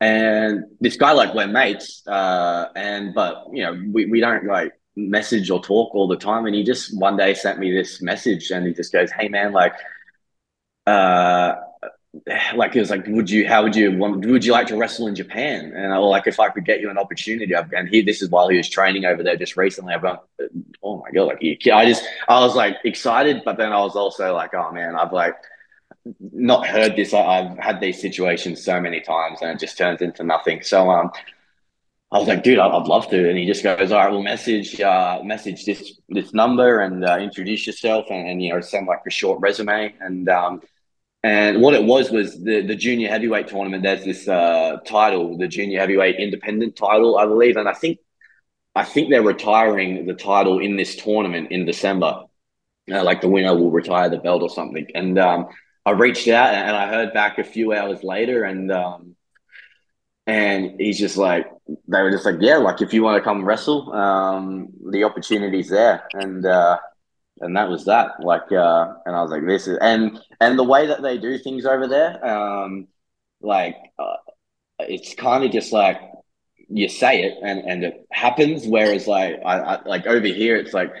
[0.00, 2.06] and this guy like we're mates.
[2.06, 6.46] Uh, and but you know we, we don't like message or talk all the time.
[6.46, 9.52] And he just one day sent me this message, and he just goes, "Hey man,
[9.52, 9.74] like,
[10.86, 11.54] uh."
[12.54, 13.48] Like he was like, would you?
[13.48, 14.24] How would you want?
[14.24, 15.72] Would you like to wrestle in Japan?
[15.74, 17.52] And I like if I could get you an opportunity.
[17.52, 19.94] And he, this is while he was training over there just recently.
[19.94, 20.18] I've gone,
[20.82, 21.24] oh my god!
[21.24, 24.94] Like I just, I was like excited, but then I was also like, oh man,
[24.94, 25.34] I've like
[26.20, 27.12] not heard this.
[27.14, 30.62] I, I've had these situations so many times, and it just turns into nothing.
[30.62, 31.10] So um,
[32.12, 33.28] I was like, dude, I'd, I'd love to.
[33.28, 37.18] And he just goes, all right, well, message, uh, message this this number and uh,
[37.18, 39.94] introduce yourself, and, and you know, send like a short resume.
[40.00, 40.62] And um,
[41.24, 43.82] and what it was was the the junior heavyweight tournament.
[43.82, 47.98] There's this uh title, the junior heavyweight independent title, I believe, and I think
[48.74, 52.24] I think they're retiring the title in this tournament in December.
[52.92, 54.86] Uh, like the winner will retire the belt or something.
[54.94, 55.48] And um,
[55.86, 59.16] I reached out and I heard back a few hours later, and um,
[60.26, 61.46] and he's just like,
[61.88, 65.70] they were just like, yeah, like if you want to come wrestle, um, the opportunity's
[65.70, 66.78] there, and uh,
[67.44, 68.20] and that was that.
[68.20, 71.38] Like, uh, and I was like, this is and and the way that they do
[71.38, 72.88] things over there, um,
[73.40, 74.16] like, uh,
[74.80, 76.00] it's kind of just like
[76.68, 78.66] you say it and and it happens.
[78.66, 80.92] Whereas like I, I like over here, it's like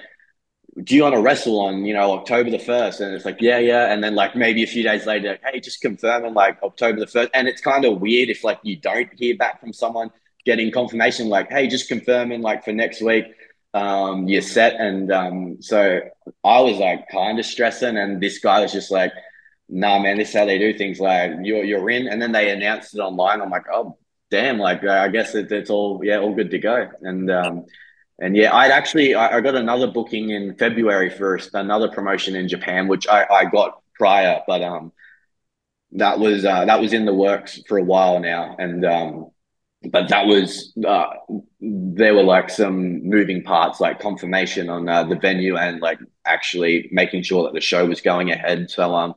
[0.82, 3.00] do you want to wrestle on you know October the first?
[3.00, 5.80] And it's like yeah, yeah, and then like maybe a few days later, hey, just
[5.80, 9.36] confirming like October the first, and it's kind of weird if like you don't hear
[9.36, 10.10] back from someone
[10.44, 13.24] getting confirmation like hey, just confirming like for next week,
[13.74, 16.00] um, you're set, and um, so
[16.44, 19.12] I was like kind of stressing, and this guy was just like,
[19.68, 22.50] nah, man, this is how they do things, like you're you're in, and then they
[22.50, 23.42] announced it online.
[23.42, 23.98] I'm like, oh
[24.30, 27.66] damn, like I guess it, it's all yeah, all good to go, and um,
[28.20, 32.48] and yeah, I'd actually I, I, got another booking in February first, another promotion in
[32.48, 34.92] Japan, which I, I got prior, but um,
[35.92, 39.30] that was uh, that was in the works for a while now, and um,
[39.90, 41.06] but that was uh,
[41.60, 46.88] there were like some moving parts, like confirmation on uh, the venue and like actually
[46.92, 48.70] making sure that the show was going ahead.
[48.70, 49.14] So um,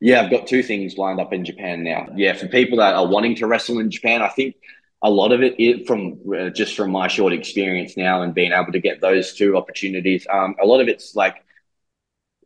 [0.00, 2.08] yeah, I've got two things lined up in Japan now.
[2.14, 4.56] Yeah, for people that are wanting to wrestle in Japan, I think
[5.02, 8.52] a lot of it, it from uh, just from my short experience now and being
[8.52, 10.26] able to get those two opportunities.
[10.32, 11.44] Um, a lot of it's like,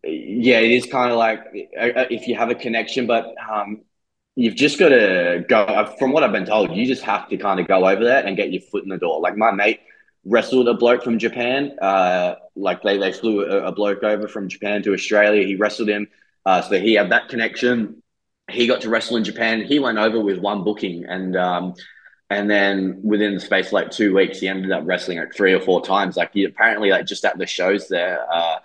[0.05, 1.41] yeah, it is kind of like
[1.79, 3.83] uh, uh, if you have a connection, but um,
[4.39, 5.93] you've just got to go.
[5.99, 8.36] From what I've been told, you just have to kind of go over there and
[8.36, 9.20] get your foot in the door.
[9.20, 9.80] Like my mate
[10.24, 11.76] wrestled a bloke from Japan.
[11.82, 15.45] Uh, like they they flew a, a bloke over from Japan to Australia.
[15.45, 16.07] He wrestled him,
[16.47, 18.01] uh, so he had that connection.
[18.49, 19.62] He got to wrestle in Japan.
[19.62, 21.36] He went over with one booking and.
[21.36, 21.74] Um,
[22.30, 25.55] and then within the space of like two weeks, he ended up wrestling like three
[25.55, 26.14] or four times.
[26.14, 28.59] Like he apparently like just at the shows there, uh,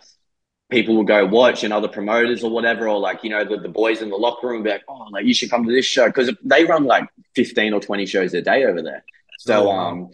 [0.73, 3.69] people will go watch and other promoters or whatever, or like, you know, the, the
[3.69, 6.11] boys in the locker room be like, oh, like you should come to this show.
[6.11, 9.05] Cause they run like 15 or 20 shows a day over there.
[9.37, 10.09] So, oh, um,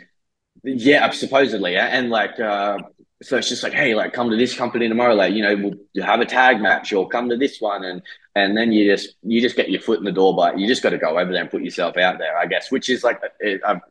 [0.63, 1.77] yeah, supposedly.
[1.77, 2.77] And like, uh,
[3.21, 6.05] so it's just like, hey, like come to this company tomorrow, like you know, we'll
[6.05, 8.01] have a tag match or come to this one, and
[8.35, 10.81] and then you just you just get your foot in the door, but you just
[10.81, 13.21] got to go over there and put yourself out there, I guess, which is like
[13.43, 13.81] a, a,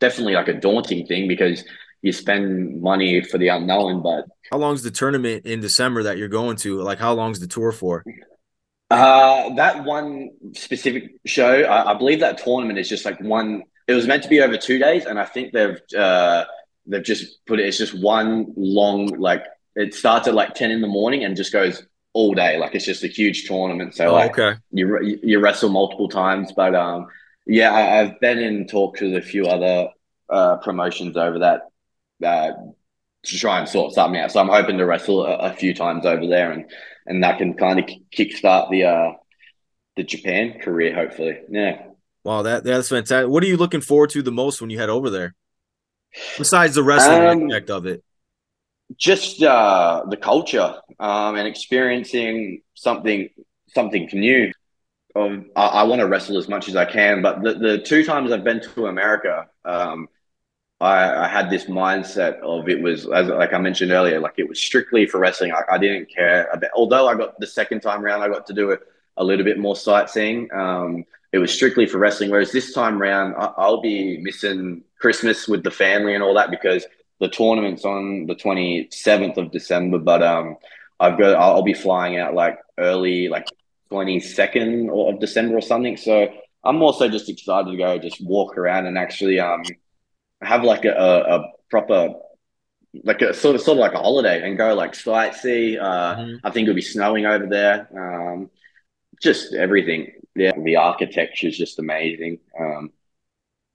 [0.00, 1.64] definitely like a daunting thing because
[2.04, 4.02] you spend money for the unknown.
[4.02, 6.80] But how long's the tournament in December that you're going to?
[6.80, 8.04] Like, how long's the tour for?
[8.90, 13.64] Uh, that one specific show, I, I believe that tournament is just like one.
[13.88, 15.80] It was meant to be over two days, and I think they've.
[15.96, 16.44] Uh,
[16.86, 17.66] they've just put it.
[17.66, 19.44] It's just one long like
[19.74, 21.82] it starts at like ten in the morning and just goes
[22.12, 22.58] all day.
[22.58, 23.94] Like it's just a huge tournament.
[23.94, 24.58] So oh, like okay.
[24.70, 27.06] you you wrestle multiple times, but um
[27.46, 29.88] yeah, I, have been in talks with a few other
[30.30, 31.70] uh, promotions over that
[32.22, 32.52] uh,
[33.24, 34.32] to try and sort something out.
[34.32, 36.70] So I'm hoping to wrestle a, a few times over there, and
[37.06, 39.12] and that can kind of kickstart the uh
[39.96, 40.94] the Japan career.
[40.94, 41.86] Hopefully, yeah.
[42.24, 43.28] Wow, that that's fantastic.
[43.28, 45.34] What are you looking forward to the most when you head over there?
[46.38, 48.02] besides the wrestling um, aspect of it?
[48.96, 53.28] Just uh, the culture um, and experiencing something
[53.68, 54.52] something new.
[55.16, 58.04] Um, I, I want to wrestle as much as I can, but the, the two
[58.04, 60.08] times I've been to America, um,
[60.84, 64.48] I, I, had this mindset of it was as like I mentioned earlier, like it
[64.48, 65.52] was strictly for wrestling.
[65.52, 66.70] I, I didn't care about.
[66.74, 68.80] Although I got the second time around, I got to do it
[69.16, 70.50] a little bit more sightseeing.
[70.52, 72.30] Um, it was strictly for wrestling.
[72.30, 76.50] Whereas this time around, I, will be missing Christmas with the family and all that
[76.50, 76.86] because
[77.18, 79.98] the tournament's on the 27th of December.
[79.98, 80.56] But um,
[81.00, 83.46] I've got I'll be flying out like early, like
[83.90, 85.96] 22nd of December or something.
[85.96, 86.28] So
[86.62, 89.62] I'm also just excited to go just walk around and actually um
[90.42, 92.14] have like a, a, a proper
[93.02, 95.80] like a sort of sort of like a holiday and go like sightsee.
[95.80, 96.46] Uh, mm-hmm.
[96.46, 97.88] I think it'll be snowing over there.
[97.96, 98.50] Um,
[99.20, 102.38] just everything yeah, the architecture is just amazing.
[102.58, 102.92] Um,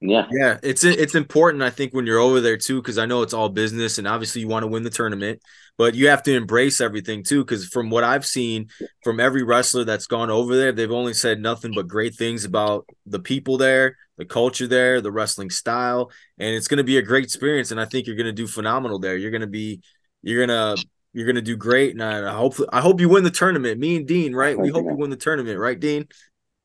[0.00, 1.62] yeah, yeah, it's it's important.
[1.62, 4.40] I think when you're over there too, because I know it's all business, and obviously
[4.40, 5.42] you want to win the tournament,
[5.76, 7.44] but you have to embrace everything too.
[7.44, 8.68] Because from what I've seen
[9.04, 12.86] from every wrestler that's gone over there, they've only said nothing but great things about
[13.04, 17.02] the people there, the culture there, the wrestling style, and it's going to be a
[17.02, 17.70] great experience.
[17.70, 19.18] And I think you're going to do phenomenal there.
[19.18, 19.82] You're going to be,
[20.22, 20.76] you're gonna
[21.12, 23.80] you're gonna do great, and I hope I hope you win the tournament.
[23.80, 24.58] Me and Dean, right?
[24.58, 26.06] We hope you win the tournament, right, Dean?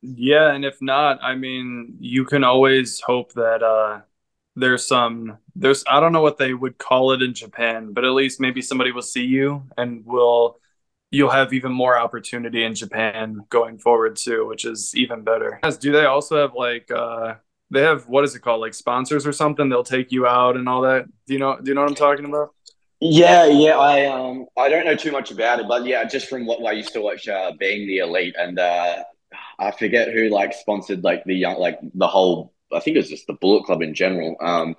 [0.02, 4.02] Yeah, and if not, I mean, you can always hope that uh
[4.54, 8.10] there's some there's I don't know what they would call it in Japan, but at
[8.12, 10.60] least maybe somebody will see you and will
[11.10, 15.60] you'll have even more opportunity in Japan going forward too, which is even better.
[15.62, 17.34] As Do they also have like uh
[17.70, 19.68] they have what is it called like sponsors or something?
[19.68, 21.06] They'll take you out and all that?
[21.26, 22.54] Do you know do you know what i'm talking about?
[23.00, 26.46] Yeah yeah i um i don't know too much about it but yeah just from
[26.46, 29.02] what i used to watch uh being the elite and uh
[29.58, 32.52] I forget who like sponsored like the young like the whole.
[32.72, 34.36] I think it was just the Bullet Club in general.
[34.40, 34.76] Um,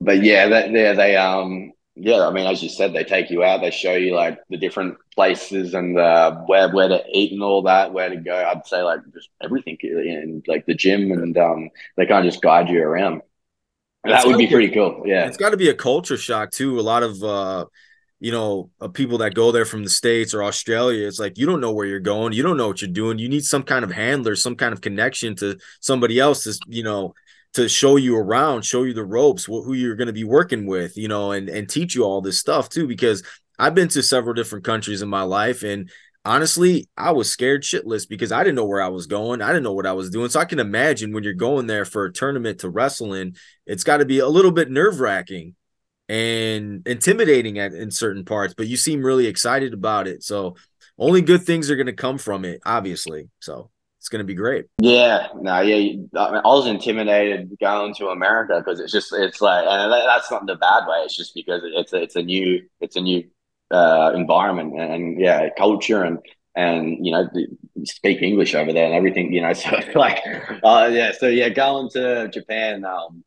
[0.00, 2.26] but yeah, that yeah they um yeah.
[2.26, 3.60] I mean, as you said, they take you out.
[3.60, 7.62] They show you like the different places and uh, where where to eat and all
[7.62, 8.34] that, where to go.
[8.34, 12.42] I'd say like just everything in like the gym and um they kind of just
[12.42, 13.22] guide you around.
[14.04, 15.02] That would be pretty cool.
[15.04, 16.80] Yeah, it's got to be a culture shock too.
[16.80, 17.66] A lot of uh
[18.20, 21.46] you know, uh, people that go there from the States or Australia, it's like you
[21.46, 22.34] don't know where you're going.
[22.34, 23.18] You don't know what you're doing.
[23.18, 26.82] You need some kind of handler, some kind of connection to somebody else to, you
[26.82, 27.14] know,
[27.54, 30.96] to show you around, show you the ropes, who you're going to be working with,
[30.96, 32.86] you know, and, and teach you all this stuff too.
[32.86, 33.22] Because
[33.58, 35.90] I've been to several different countries in my life and
[36.24, 39.40] honestly, I was scared shitless because I didn't know where I was going.
[39.40, 40.28] I didn't know what I was doing.
[40.28, 43.34] So I can imagine when you're going there for a tournament to wrestle in,
[43.66, 45.54] it's got to be a little bit nerve wracking
[46.10, 50.24] and intimidating at in certain parts, but you seem really excited about it.
[50.24, 50.56] So
[50.98, 53.30] only good things are going to come from it, obviously.
[53.38, 54.64] So it's going to be great.
[54.80, 55.76] Yeah, no, yeah.
[55.76, 60.28] I, mean, I was intimidated going to America because it's just it's like, and that's
[60.32, 60.98] not in the bad way.
[61.04, 63.22] It's just because it's a, it's a new it's a new
[63.70, 66.18] uh, environment and, and, yeah, culture and
[66.56, 67.28] and you know
[67.84, 69.32] speak English over there and everything.
[69.32, 70.18] You know, so like,
[70.64, 72.84] uh, yeah, so yeah, going to Japan.
[72.84, 73.22] Um,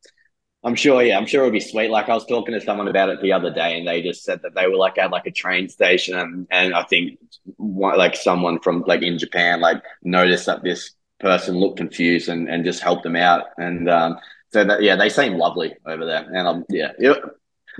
[0.65, 1.89] I'm sure, yeah, I'm sure it'll be sweet.
[1.89, 4.41] Like I was talking to someone about it the other day, and they just said
[4.43, 7.19] that they were like at like a train station, and, and I think
[7.57, 12.49] one, like someone from like in Japan like noticed that this person looked confused and,
[12.49, 14.17] and just helped them out, and um,
[14.53, 17.21] so that yeah, they seem lovely over there, and um, yeah, it,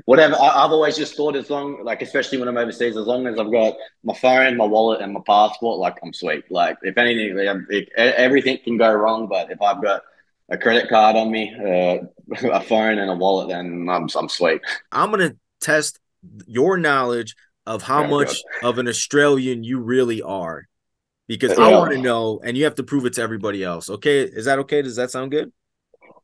[0.03, 0.35] whatever.
[0.35, 3.39] I, have always just thought as long like especially when I'm overseas, as long as
[3.39, 6.51] I've got my phone, my wallet, and my passport, like I'm sweet.
[6.51, 10.01] Like if anything, like, everything can go wrong, but if I've got
[10.49, 12.05] a credit card on me, uh,
[12.51, 14.61] a phone, and a wallet, then I'm I'm sweet.
[14.91, 15.99] I'm gonna test
[16.45, 17.35] your knowledge
[17.65, 18.69] of how oh, much God.
[18.69, 20.67] of an Australian you really are,
[21.27, 21.65] because yeah.
[21.65, 23.89] I want to know, and you have to prove it to everybody else.
[23.89, 24.81] Okay, is that okay?
[24.81, 25.51] Does that sound good?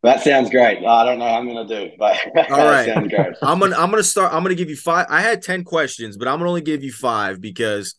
[0.01, 0.85] That sounds great.
[0.85, 2.17] I don't know how I'm gonna do, but
[2.51, 2.89] all right.
[3.41, 4.33] I'm gonna I'm gonna start.
[4.33, 5.07] I'm gonna give you five.
[5.09, 7.95] I had ten questions, but I'm gonna only give you five because,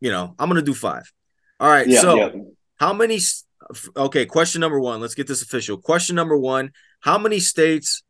[0.00, 1.12] you know, I'm gonna do five.
[1.58, 1.86] All right.
[1.86, 2.30] Yeah, so, yeah.
[2.76, 3.18] how many
[3.96, 5.00] okay, question number one.
[5.00, 5.78] Let's get this official.
[5.78, 8.02] Question number one: How many states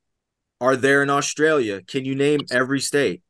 [0.60, 1.82] are there in Australia?
[1.82, 3.22] Can you name every state?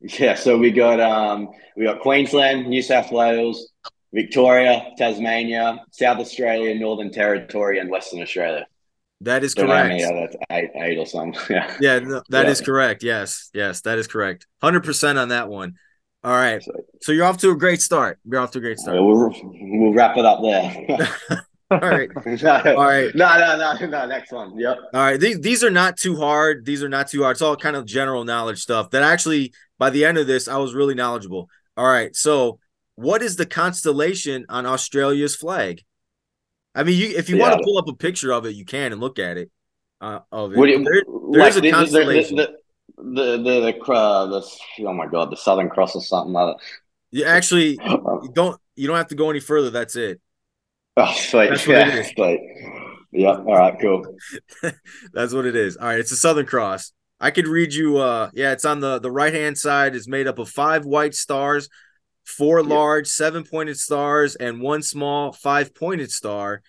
[0.00, 3.72] Yeah, so we got um we got Queensland, New South Wales,
[4.12, 8.66] Victoria, Tasmania, South Australia, Northern Territory, and Western Australia.
[9.20, 9.98] That is correct.
[9.98, 11.40] Yeah, that's eight, eight or something.
[11.48, 12.50] Yeah, yeah, no, that yeah.
[12.50, 13.02] is correct.
[13.02, 14.46] Yes, yes, that is correct.
[14.60, 15.74] Hundred percent on that one.
[16.24, 16.64] All right.
[17.02, 18.18] So you're off to a great start.
[18.24, 18.96] You're off to a great start.
[18.96, 21.44] We'll, we'll wrap it up there.
[21.70, 22.08] All right.
[22.26, 23.14] no, all right.
[23.14, 24.06] No, no, no, no.
[24.06, 24.58] Next one.
[24.58, 24.78] Yep.
[24.92, 25.18] All right.
[25.18, 26.64] These these are not too hard.
[26.64, 27.34] These are not too hard.
[27.34, 30.58] It's all kind of general knowledge stuff that actually by the end of this, I
[30.58, 31.48] was really knowledgeable.
[31.76, 32.14] All right.
[32.14, 32.58] So
[32.96, 35.82] what is the constellation on Australia's flag?
[36.74, 37.48] I mean, you if you yeah.
[37.48, 39.50] want to pull up a picture of it, you can and look at it.
[40.00, 40.58] Uh, of it.
[40.58, 41.02] You, there,
[41.32, 42.36] there's like, a constellation.
[42.36, 42.58] The, the, the
[42.96, 46.64] the the, uh, the oh my god the Southern Cross or something like that.
[47.10, 49.70] You actually you don't you don't have to go any further.
[49.70, 50.20] That's it.
[50.96, 51.48] Oh, sweet.
[51.50, 52.08] That's what yeah, it is.
[52.10, 52.40] Sweet.
[53.10, 53.30] Yeah.
[53.30, 53.74] All right.
[53.80, 54.06] Cool.
[55.12, 55.76] That's what it is.
[55.76, 55.98] All right.
[55.98, 56.92] It's a Southern Cross.
[57.18, 57.96] I could read you.
[57.96, 58.52] Uh, yeah.
[58.52, 59.96] It's on the the right hand side.
[59.96, 61.68] is made up of five white stars,
[62.24, 66.62] four large, seven pointed stars, and one small five pointed star.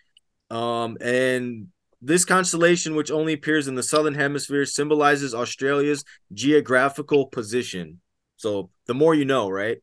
[0.49, 1.67] Um, and
[2.01, 8.01] this constellation, which only appears in the southern hemisphere, symbolizes Australia's geographical position.
[8.37, 9.77] So the more you know, right?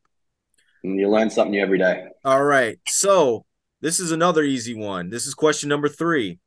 [0.83, 2.05] You learn something new every day.
[2.25, 2.79] All right.
[2.87, 3.45] So
[3.81, 5.09] this is another easy one.
[5.09, 6.39] This is question number three.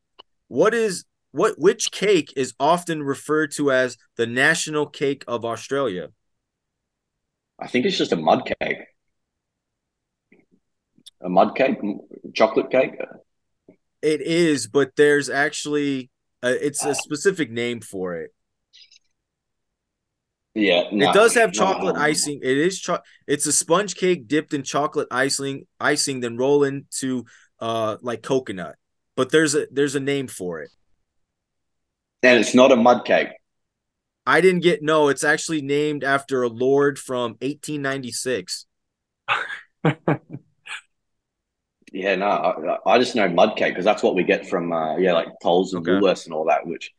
[0.49, 6.09] What is what which cake is often referred to as the national cake of Australia?
[7.59, 8.79] I think it's just a mud cake.
[11.23, 11.77] A mud cake,
[12.35, 12.93] chocolate cake.
[14.07, 18.31] It is, but there's actually a, it's a specific name for it.
[20.55, 22.39] Yeah, no, it does have chocolate no, no, icing.
[22.41, 27.25] It is cho- it's a sponge cake dipped in chocolate icing, icing then roll into
[27.59, 28.77] uh like coconut.
[29.17, 30.71] But there's a there's a name for it.
[32.23, 33.31] And it's not a mud cake.
[34.25, 38.67] I didn't get no, it's actually named after a lord from 1896.
[41.97, 44.99] Yeah, no, I, I, just know mud cake because that's what we get from uh,
[44.99, 45.93] yeah, like Coles and okay.
[45.93, 46.67] Woolworths and all that.
[46.67, 46.93] Which,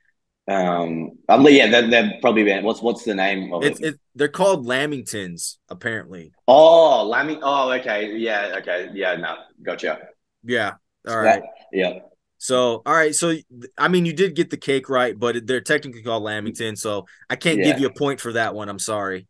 [0.47, 3.79] um, um yeah, they're, they're probably been, what's what's the name of it?
[3.79, 3.99] it?
[4.15, 6.31] They're called Lamingtons, apparently.
[6.47, 7.41] Oh, Laming.
[7.43, 9.99] Oh, okay, yeah, okay, yeah, no, gotcha.
[10.43, 10.73] Yeah,
[11.07, 11.99] all right, that, yeah.
[12.39, 13.13] So, all right.
[13.13, 13.35] So,
[13.77, 16.75] I mean, you did get the cake right, but they're technically called Lamington.
[16.75, 17.65] So, I can't yeah.
[17.65, 18.69] give you a point for that one.
[18.69, 19.27] I'm sorry.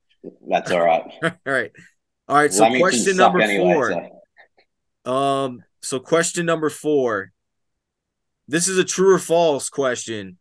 [0.49, 1.03] That's all right.
[1.23, 1.71] all right.
[2.27, 2.53] All right.
[2.53, 3.91] So, question number anyway, four.
[3.91, 4.16] So.
[5.07, 7.31] Um, so question number four.
[8.47, 10.37] This is a true or false question.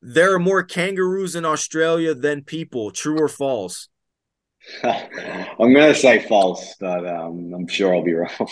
[0.00, 2.90] There are more kangaroos in Australia than people.
[2.90, 3.88] True or false?
[4.82, 8.48] I'm gonna say false, but um, I'm sure I'll be wrong.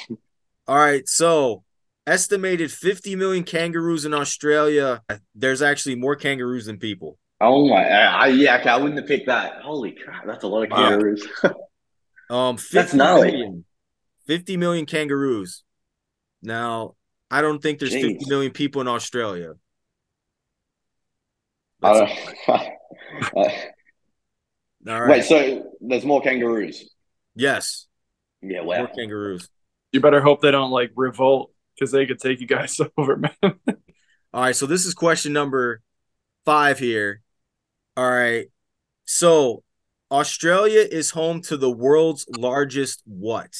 [0.67, 1.65] All right, so
[2.07, 5.03] estimated 50 million kangaroos in Australia.
[5.35, 7.19] There's actually more kangaroos than people.
[7.41, 9.63] Oh my, I, yeah, okay, I wouldn't have picked that.
[9.63, 11.27] Holy crap, that's a lot of kangaroos.
[12.31, 13.65] um, that's gnarly.
[14.27, 15.65] 50 million kangaroos.
[16.43, 16.95] Now,
[17.31, 18.19] I don't think there's Jeez.
[18.19, 19.55] 50 million people in Australia.
[21.83, 21.95] All
[24.87, 25.09] right.
[25.09, 26.91] Wait, so there's more kangaroos?
[27.35, 27.87] Yes.
[28.41, 28.79] Yeah, wow.
[28.79, 29.49] More kangaroos.
[29.93, 33.33] You better hope they don't like revolt because they could take you guys over, man.
[33.43, 35.81] All right, so this is question number
[36.45, 37.23] five here.
[37.97, 38.47] All right.
[39.05, 39.63] So
[40.11, 43.55] Australia is home to the world's largest what?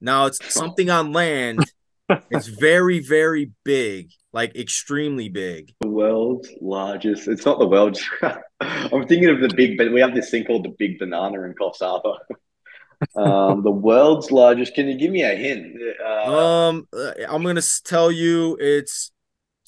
[0.00, 1.64] Now it's something on land.
[2.30, 5.72] it's very, very big, like extremely big.
[5.80, 7.28] The world's largest.
[7.28, 8.02] It's not the world's.
[8.60, 11.54] I'm thinking of the big, but we have this thing called the big banana in
[11.54, 12.14] Coffs Harbour.
[13.16, 14.74] um, the world's largest.
[14.74, 15.76] Can you give me a hint?
[16.04, 19.10] Uh, um, uh, I'm gonna tell you it's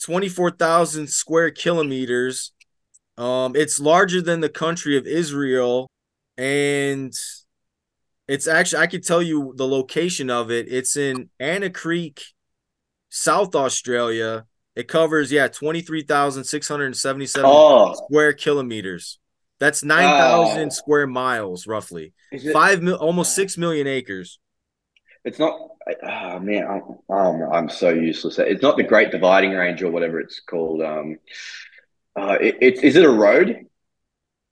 [0.02, 2.52] twenty four thousand square kilometers.
[3.16, 5.90] Um, it's larger than the country of Israel,
[6.36, 7.12] and
[8.28, 10.70] it's actually I could tell you the location of it.
[10.70, 12.22] It's in Anna Creek,
[13.08, 14.44] South Australia.
[14.76, 17.94] It covers yeah twenty three thousand six hundred seventy seven oh.
[17.94, 19.18] square kilometers.
[19.58, 22.12] That's nine thousand uh, square miles roughly.
[22.52, 24.38] Five mil, almost six million acres.
[25.24, 25.58] It's not.
[26.02, 28.38] Oh man, I'm, I'm, I'm so useless.
[28.38, 30.82] It's not the Great Dividing Range or whatever it's called.
[30.82, 31.16] Um,
[32.14, 33.66] uh, it, it, is it a road?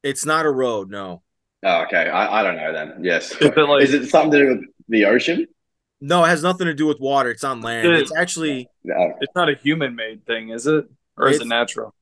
[0.03, 1.23] It's not a road, no.
[1.63, 2.09] Oh, okay.
[2.09, 3.05] I, I don't know then.
[3.05, 3.33] Yes.
[3.33, 5.47] Is it, like, is it something to do with the ocean?
[6.01, 7.31] No, it has nothing to do with water.
[7.31, 7.87] It's on land.
[7.89, 8.69] It's, it's actually.
[8.85, 8.95] No.
[8.97, 9.13] Oh.
[9.21, 10.87] It's not a human made thing, is it?
[11.17, 11.95] Or is it natural?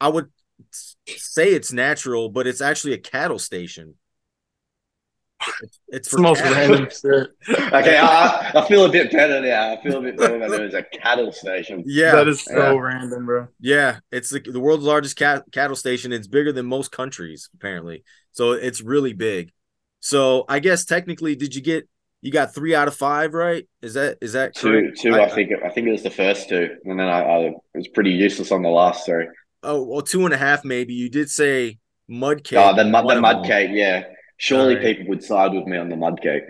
[0.00, 0.30] I would
[0.70, 3.94] say it's natural, but it's actually a cattle station.
[5.60, 7.30] It's, it's the most random shit.
[7.72, 9.72] Okay, I, I, feel a bit better now.
[9.72, 11.82] I feel a bit better that it was a cattle station.
[11.86, 12.78] Yeah, that is so yeah.
[12.78, 13.48] random, bro.
[13.58, 16.12] Yeah, it's the, the world's largest cat, cattle station.
[16.12, 18.04] It's bigger than most countries, apparently.
[18.32, 19.52] So it's really big.
[20.00, 21.88] So I guess technically, did you get
[22.22, 23.68] you got three out of five, right?
[23.82, 24.68] Is that is that two?
[24.70, 25.00] Correct?
[25.00, 27.52] Two, I, I, think I think it was the first two, and then I, I
[27.74, 29.06] was pretty useless on the last.
[29.06, 29.28] Sorry.
[29.62, 30.94] Oh well, two and a half maybe.
[30.94, 31.78] You did say
[32.08, 32.58] mud cake.
[32.58, 34.04] Oh, the mud, the mud cake, yeah.
[34.36, 34.84] Surely right.
[34.84, 36.42] people would side with me on the mud cake.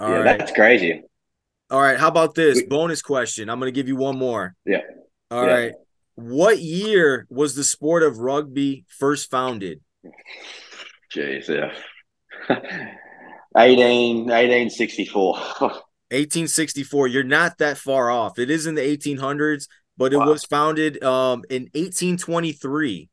[0.00, 0.38] All yeah, right.
[0.38, 1.02] that's crazy.
[1.70, 3.48] All right, how about this we, bonus question?
[3.48, 4.54] I'm going to give you one more.
[4.66, 4.80] Yeah.
[5.30, 5.52] All yeah.
[5.52, 5.72] right.
[6.16, 9.80] What year was the sport of rugby first founded?
[11.14, 11.72] Jeez, yeah.
[13.56, 15.32] 18, 1864.
[15.32, 17.06] 1864.
[17.08, 18.38] You're not that far off.
[18.38, 20.28] It is in the 1800s, but it wow.
[20.28, 23.08] was founded um, in 1823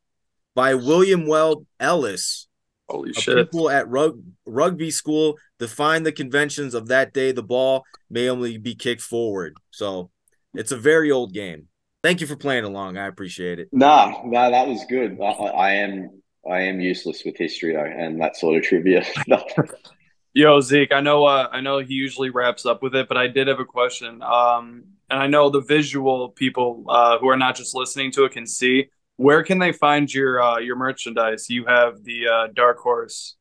[0.54, 2.48] by William Webb Ellis
[2.90, 3.36] Holy shit.
[3.36, 7.32] People at rug- rugby school define the conventions of that day.
[7.32, 9.56] The ball may only be kicked forward.
[9.70, 10.10] So
[10.54, 11.68] it's a very old game.
[12.02, 12.96] Thank you for playing along.
[12.96, 13.68] I appreciate it.
[13.72, 15.18] Nah, nah, that was good.
[15.20, 19.04] I, I am I am useless with history though, and that sort of trivia
[20.32, 23.26] Yo, Zeke, I know uh, I know he usually wraps up with it, but I
[23.26, 24.22] did have a question.
[24.22, 28.32] Um, and I know the visual people uh, who are not just listening to it
[28.32, 31.50] can see where can they find your uh, your merchandise?
[31.50, 33.36] You have the uh, Dark Horse.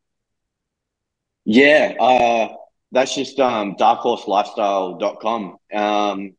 [1.45, 2.56] Yeah, uh,
[2.91, 5.58] that's just um, darkhorselifestyle.com.
[5.74, 6.34] Um,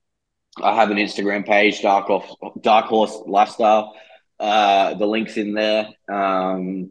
[0.62, 3.94] I have an Instagram page, Dark Horse, Dark Horse Lifestyle.
[4.41, 5.88] Uh, the link's in there.
[6.11, 6.91] Um,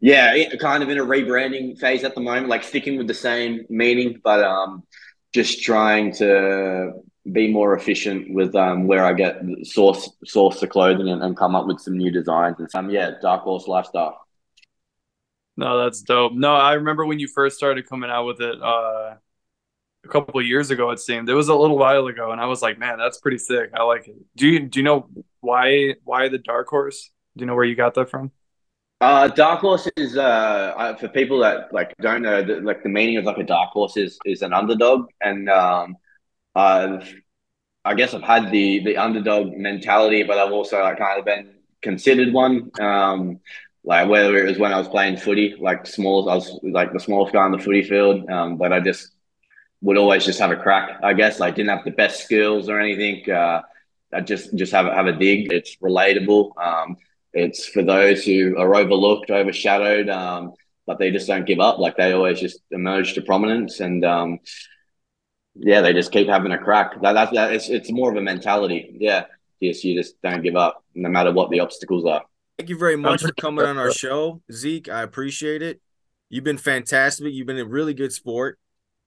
[0.00, 3.14] yeah, it, kind of in a rebranding phase at the moment, like sticking with the
[3.14, 4.84] same meaning, but um,
[5.34, 6.92] just trying to
[7.30, 11.54] be more efficient with um, where I get source source the clothing and, and come
[11.54, 14.18] up with some new designs and some yeah dark horse lifestyle.
[15.56, 16.32] No, that's dope.
[16.32, 19.16] No, I remember when you first started coming out with it uh,
[20.04, 20.90] a couple years ago.
[20.90, 23.38] It seemed it was a little while ago, and I was like, man, that's pretty
[23.38, 23.70] sick.
[23.74, 24.16] I like it.
[24.36, 25.08] Do you do you know
[25.40, 27.10] why why the dark horse?
[27.36, 28.32] Do you know where you got that from?
[29.00, 33.16] Uh, dark horse is uh, for people that like don't know the, like the meaning
[33.16, 35.96] of like a dark horse is is an underdog and um
[36.54, 37.14] I've,
[37.84, 41.54] I guess I've had the the underdog mentality, but I've also like kind of been
[41.82, 42.70] considered one.
[42.80, 43.40] Um,
[43.84, 47.00] like whether it was when I was playing footy, like small, I was like the
[47.00, 49.12] smallest guy on the footy field, um, but I just
[49.80, 50.98] would always just have a crack.
[51.02, 53.30] I guess like didn't have the best skills or anything.
[53.30, 53.62] Uh,
[54.12, 55.52] I just just have have a dig.
[55.52, 56.52] It's relatable.
[56.62, 56.96] Um,
[57.32, 60.54] it's for those who are overlooked, overshadowed, um,
[60.86, 61.78] but they just don't give up.
[61.78, 64.38] Like they always just emerge to prominence, and um,
[65.54, 67.00] yeah, they just keep having a crack.
[67.02, 67.52] That, that's that.
[67.52, 68.96] It's it's more of a mentality.
[68.98, 69.24] Yeah,
[69.60, 72.22] yes, you just don't give up no matter what the obstacles are.
[72.58, 74.88] Thank you very much for coming on our show, Zeke.
[74.88, 75.80] I appreciate it.
[76.28, 77.32] You've been fantastic.
[77.32, 78.58] You've been a really good sport.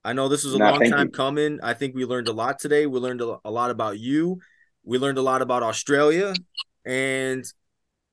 [0.04, 1.12] I know this was a no, long time you.
[1.12, 1.60] coming.
[1.62, 2.86] I think we learned a lot today.
[2.86, 4.40] We learned a lot about you.
[4.84, 6.34] We learned a lot about Australia,
[6.84, 7.44] and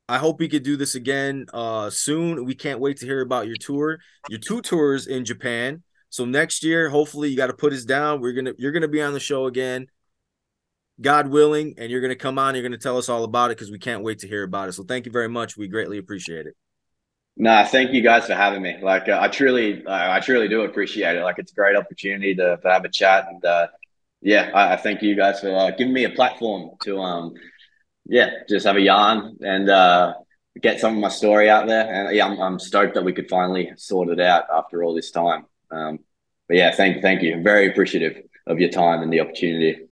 [0.08, 2.46] I hope we could do this again uh, soon.
[2.46, 4.00] We can't wait to hear about your tour,
[4.30, 5.84] your two tours in Japan.
[6.10, 8.22] So next year, hopefully, you got to put us down.
[8.22, 9.88] We're gonna you're gonna be on the show again,
[11.00, 12.56] God willing, and you're gonna come on.
[12.56, 14.74] You're gonna tell us all about it because we can't wait to hear about it.
[14.74, 15.58] So thank you very much.
[15.58, 16.56] We greatly appreciate it.
[17.42, 18.78] Nah, thank you guys for having me.
[18.82, 21.24] Like, uh, I truly, uh, I truly do appreciate it.
[21.24, 23.68] Like, it's a great opportunity to, to have a chat, and uh,
[24.22, 27.34] yeah, I, I, thank you guys for uh, giving me a platform to, um,
[28.06, 30.14] yeah, just have a yarn and uh,
[30.60, 31.88] get some of my story out there.
[31.92, 35.12] And yeah, I'm, I'm stoked that we could finally sort it out after all this
[35.12, 35.46] time.
[35.72, 36.00] Um,
[36.48, 37.42] but yeah, thank thank you.
[37.42, 39.82] Very appreciative of your time and the opportunity.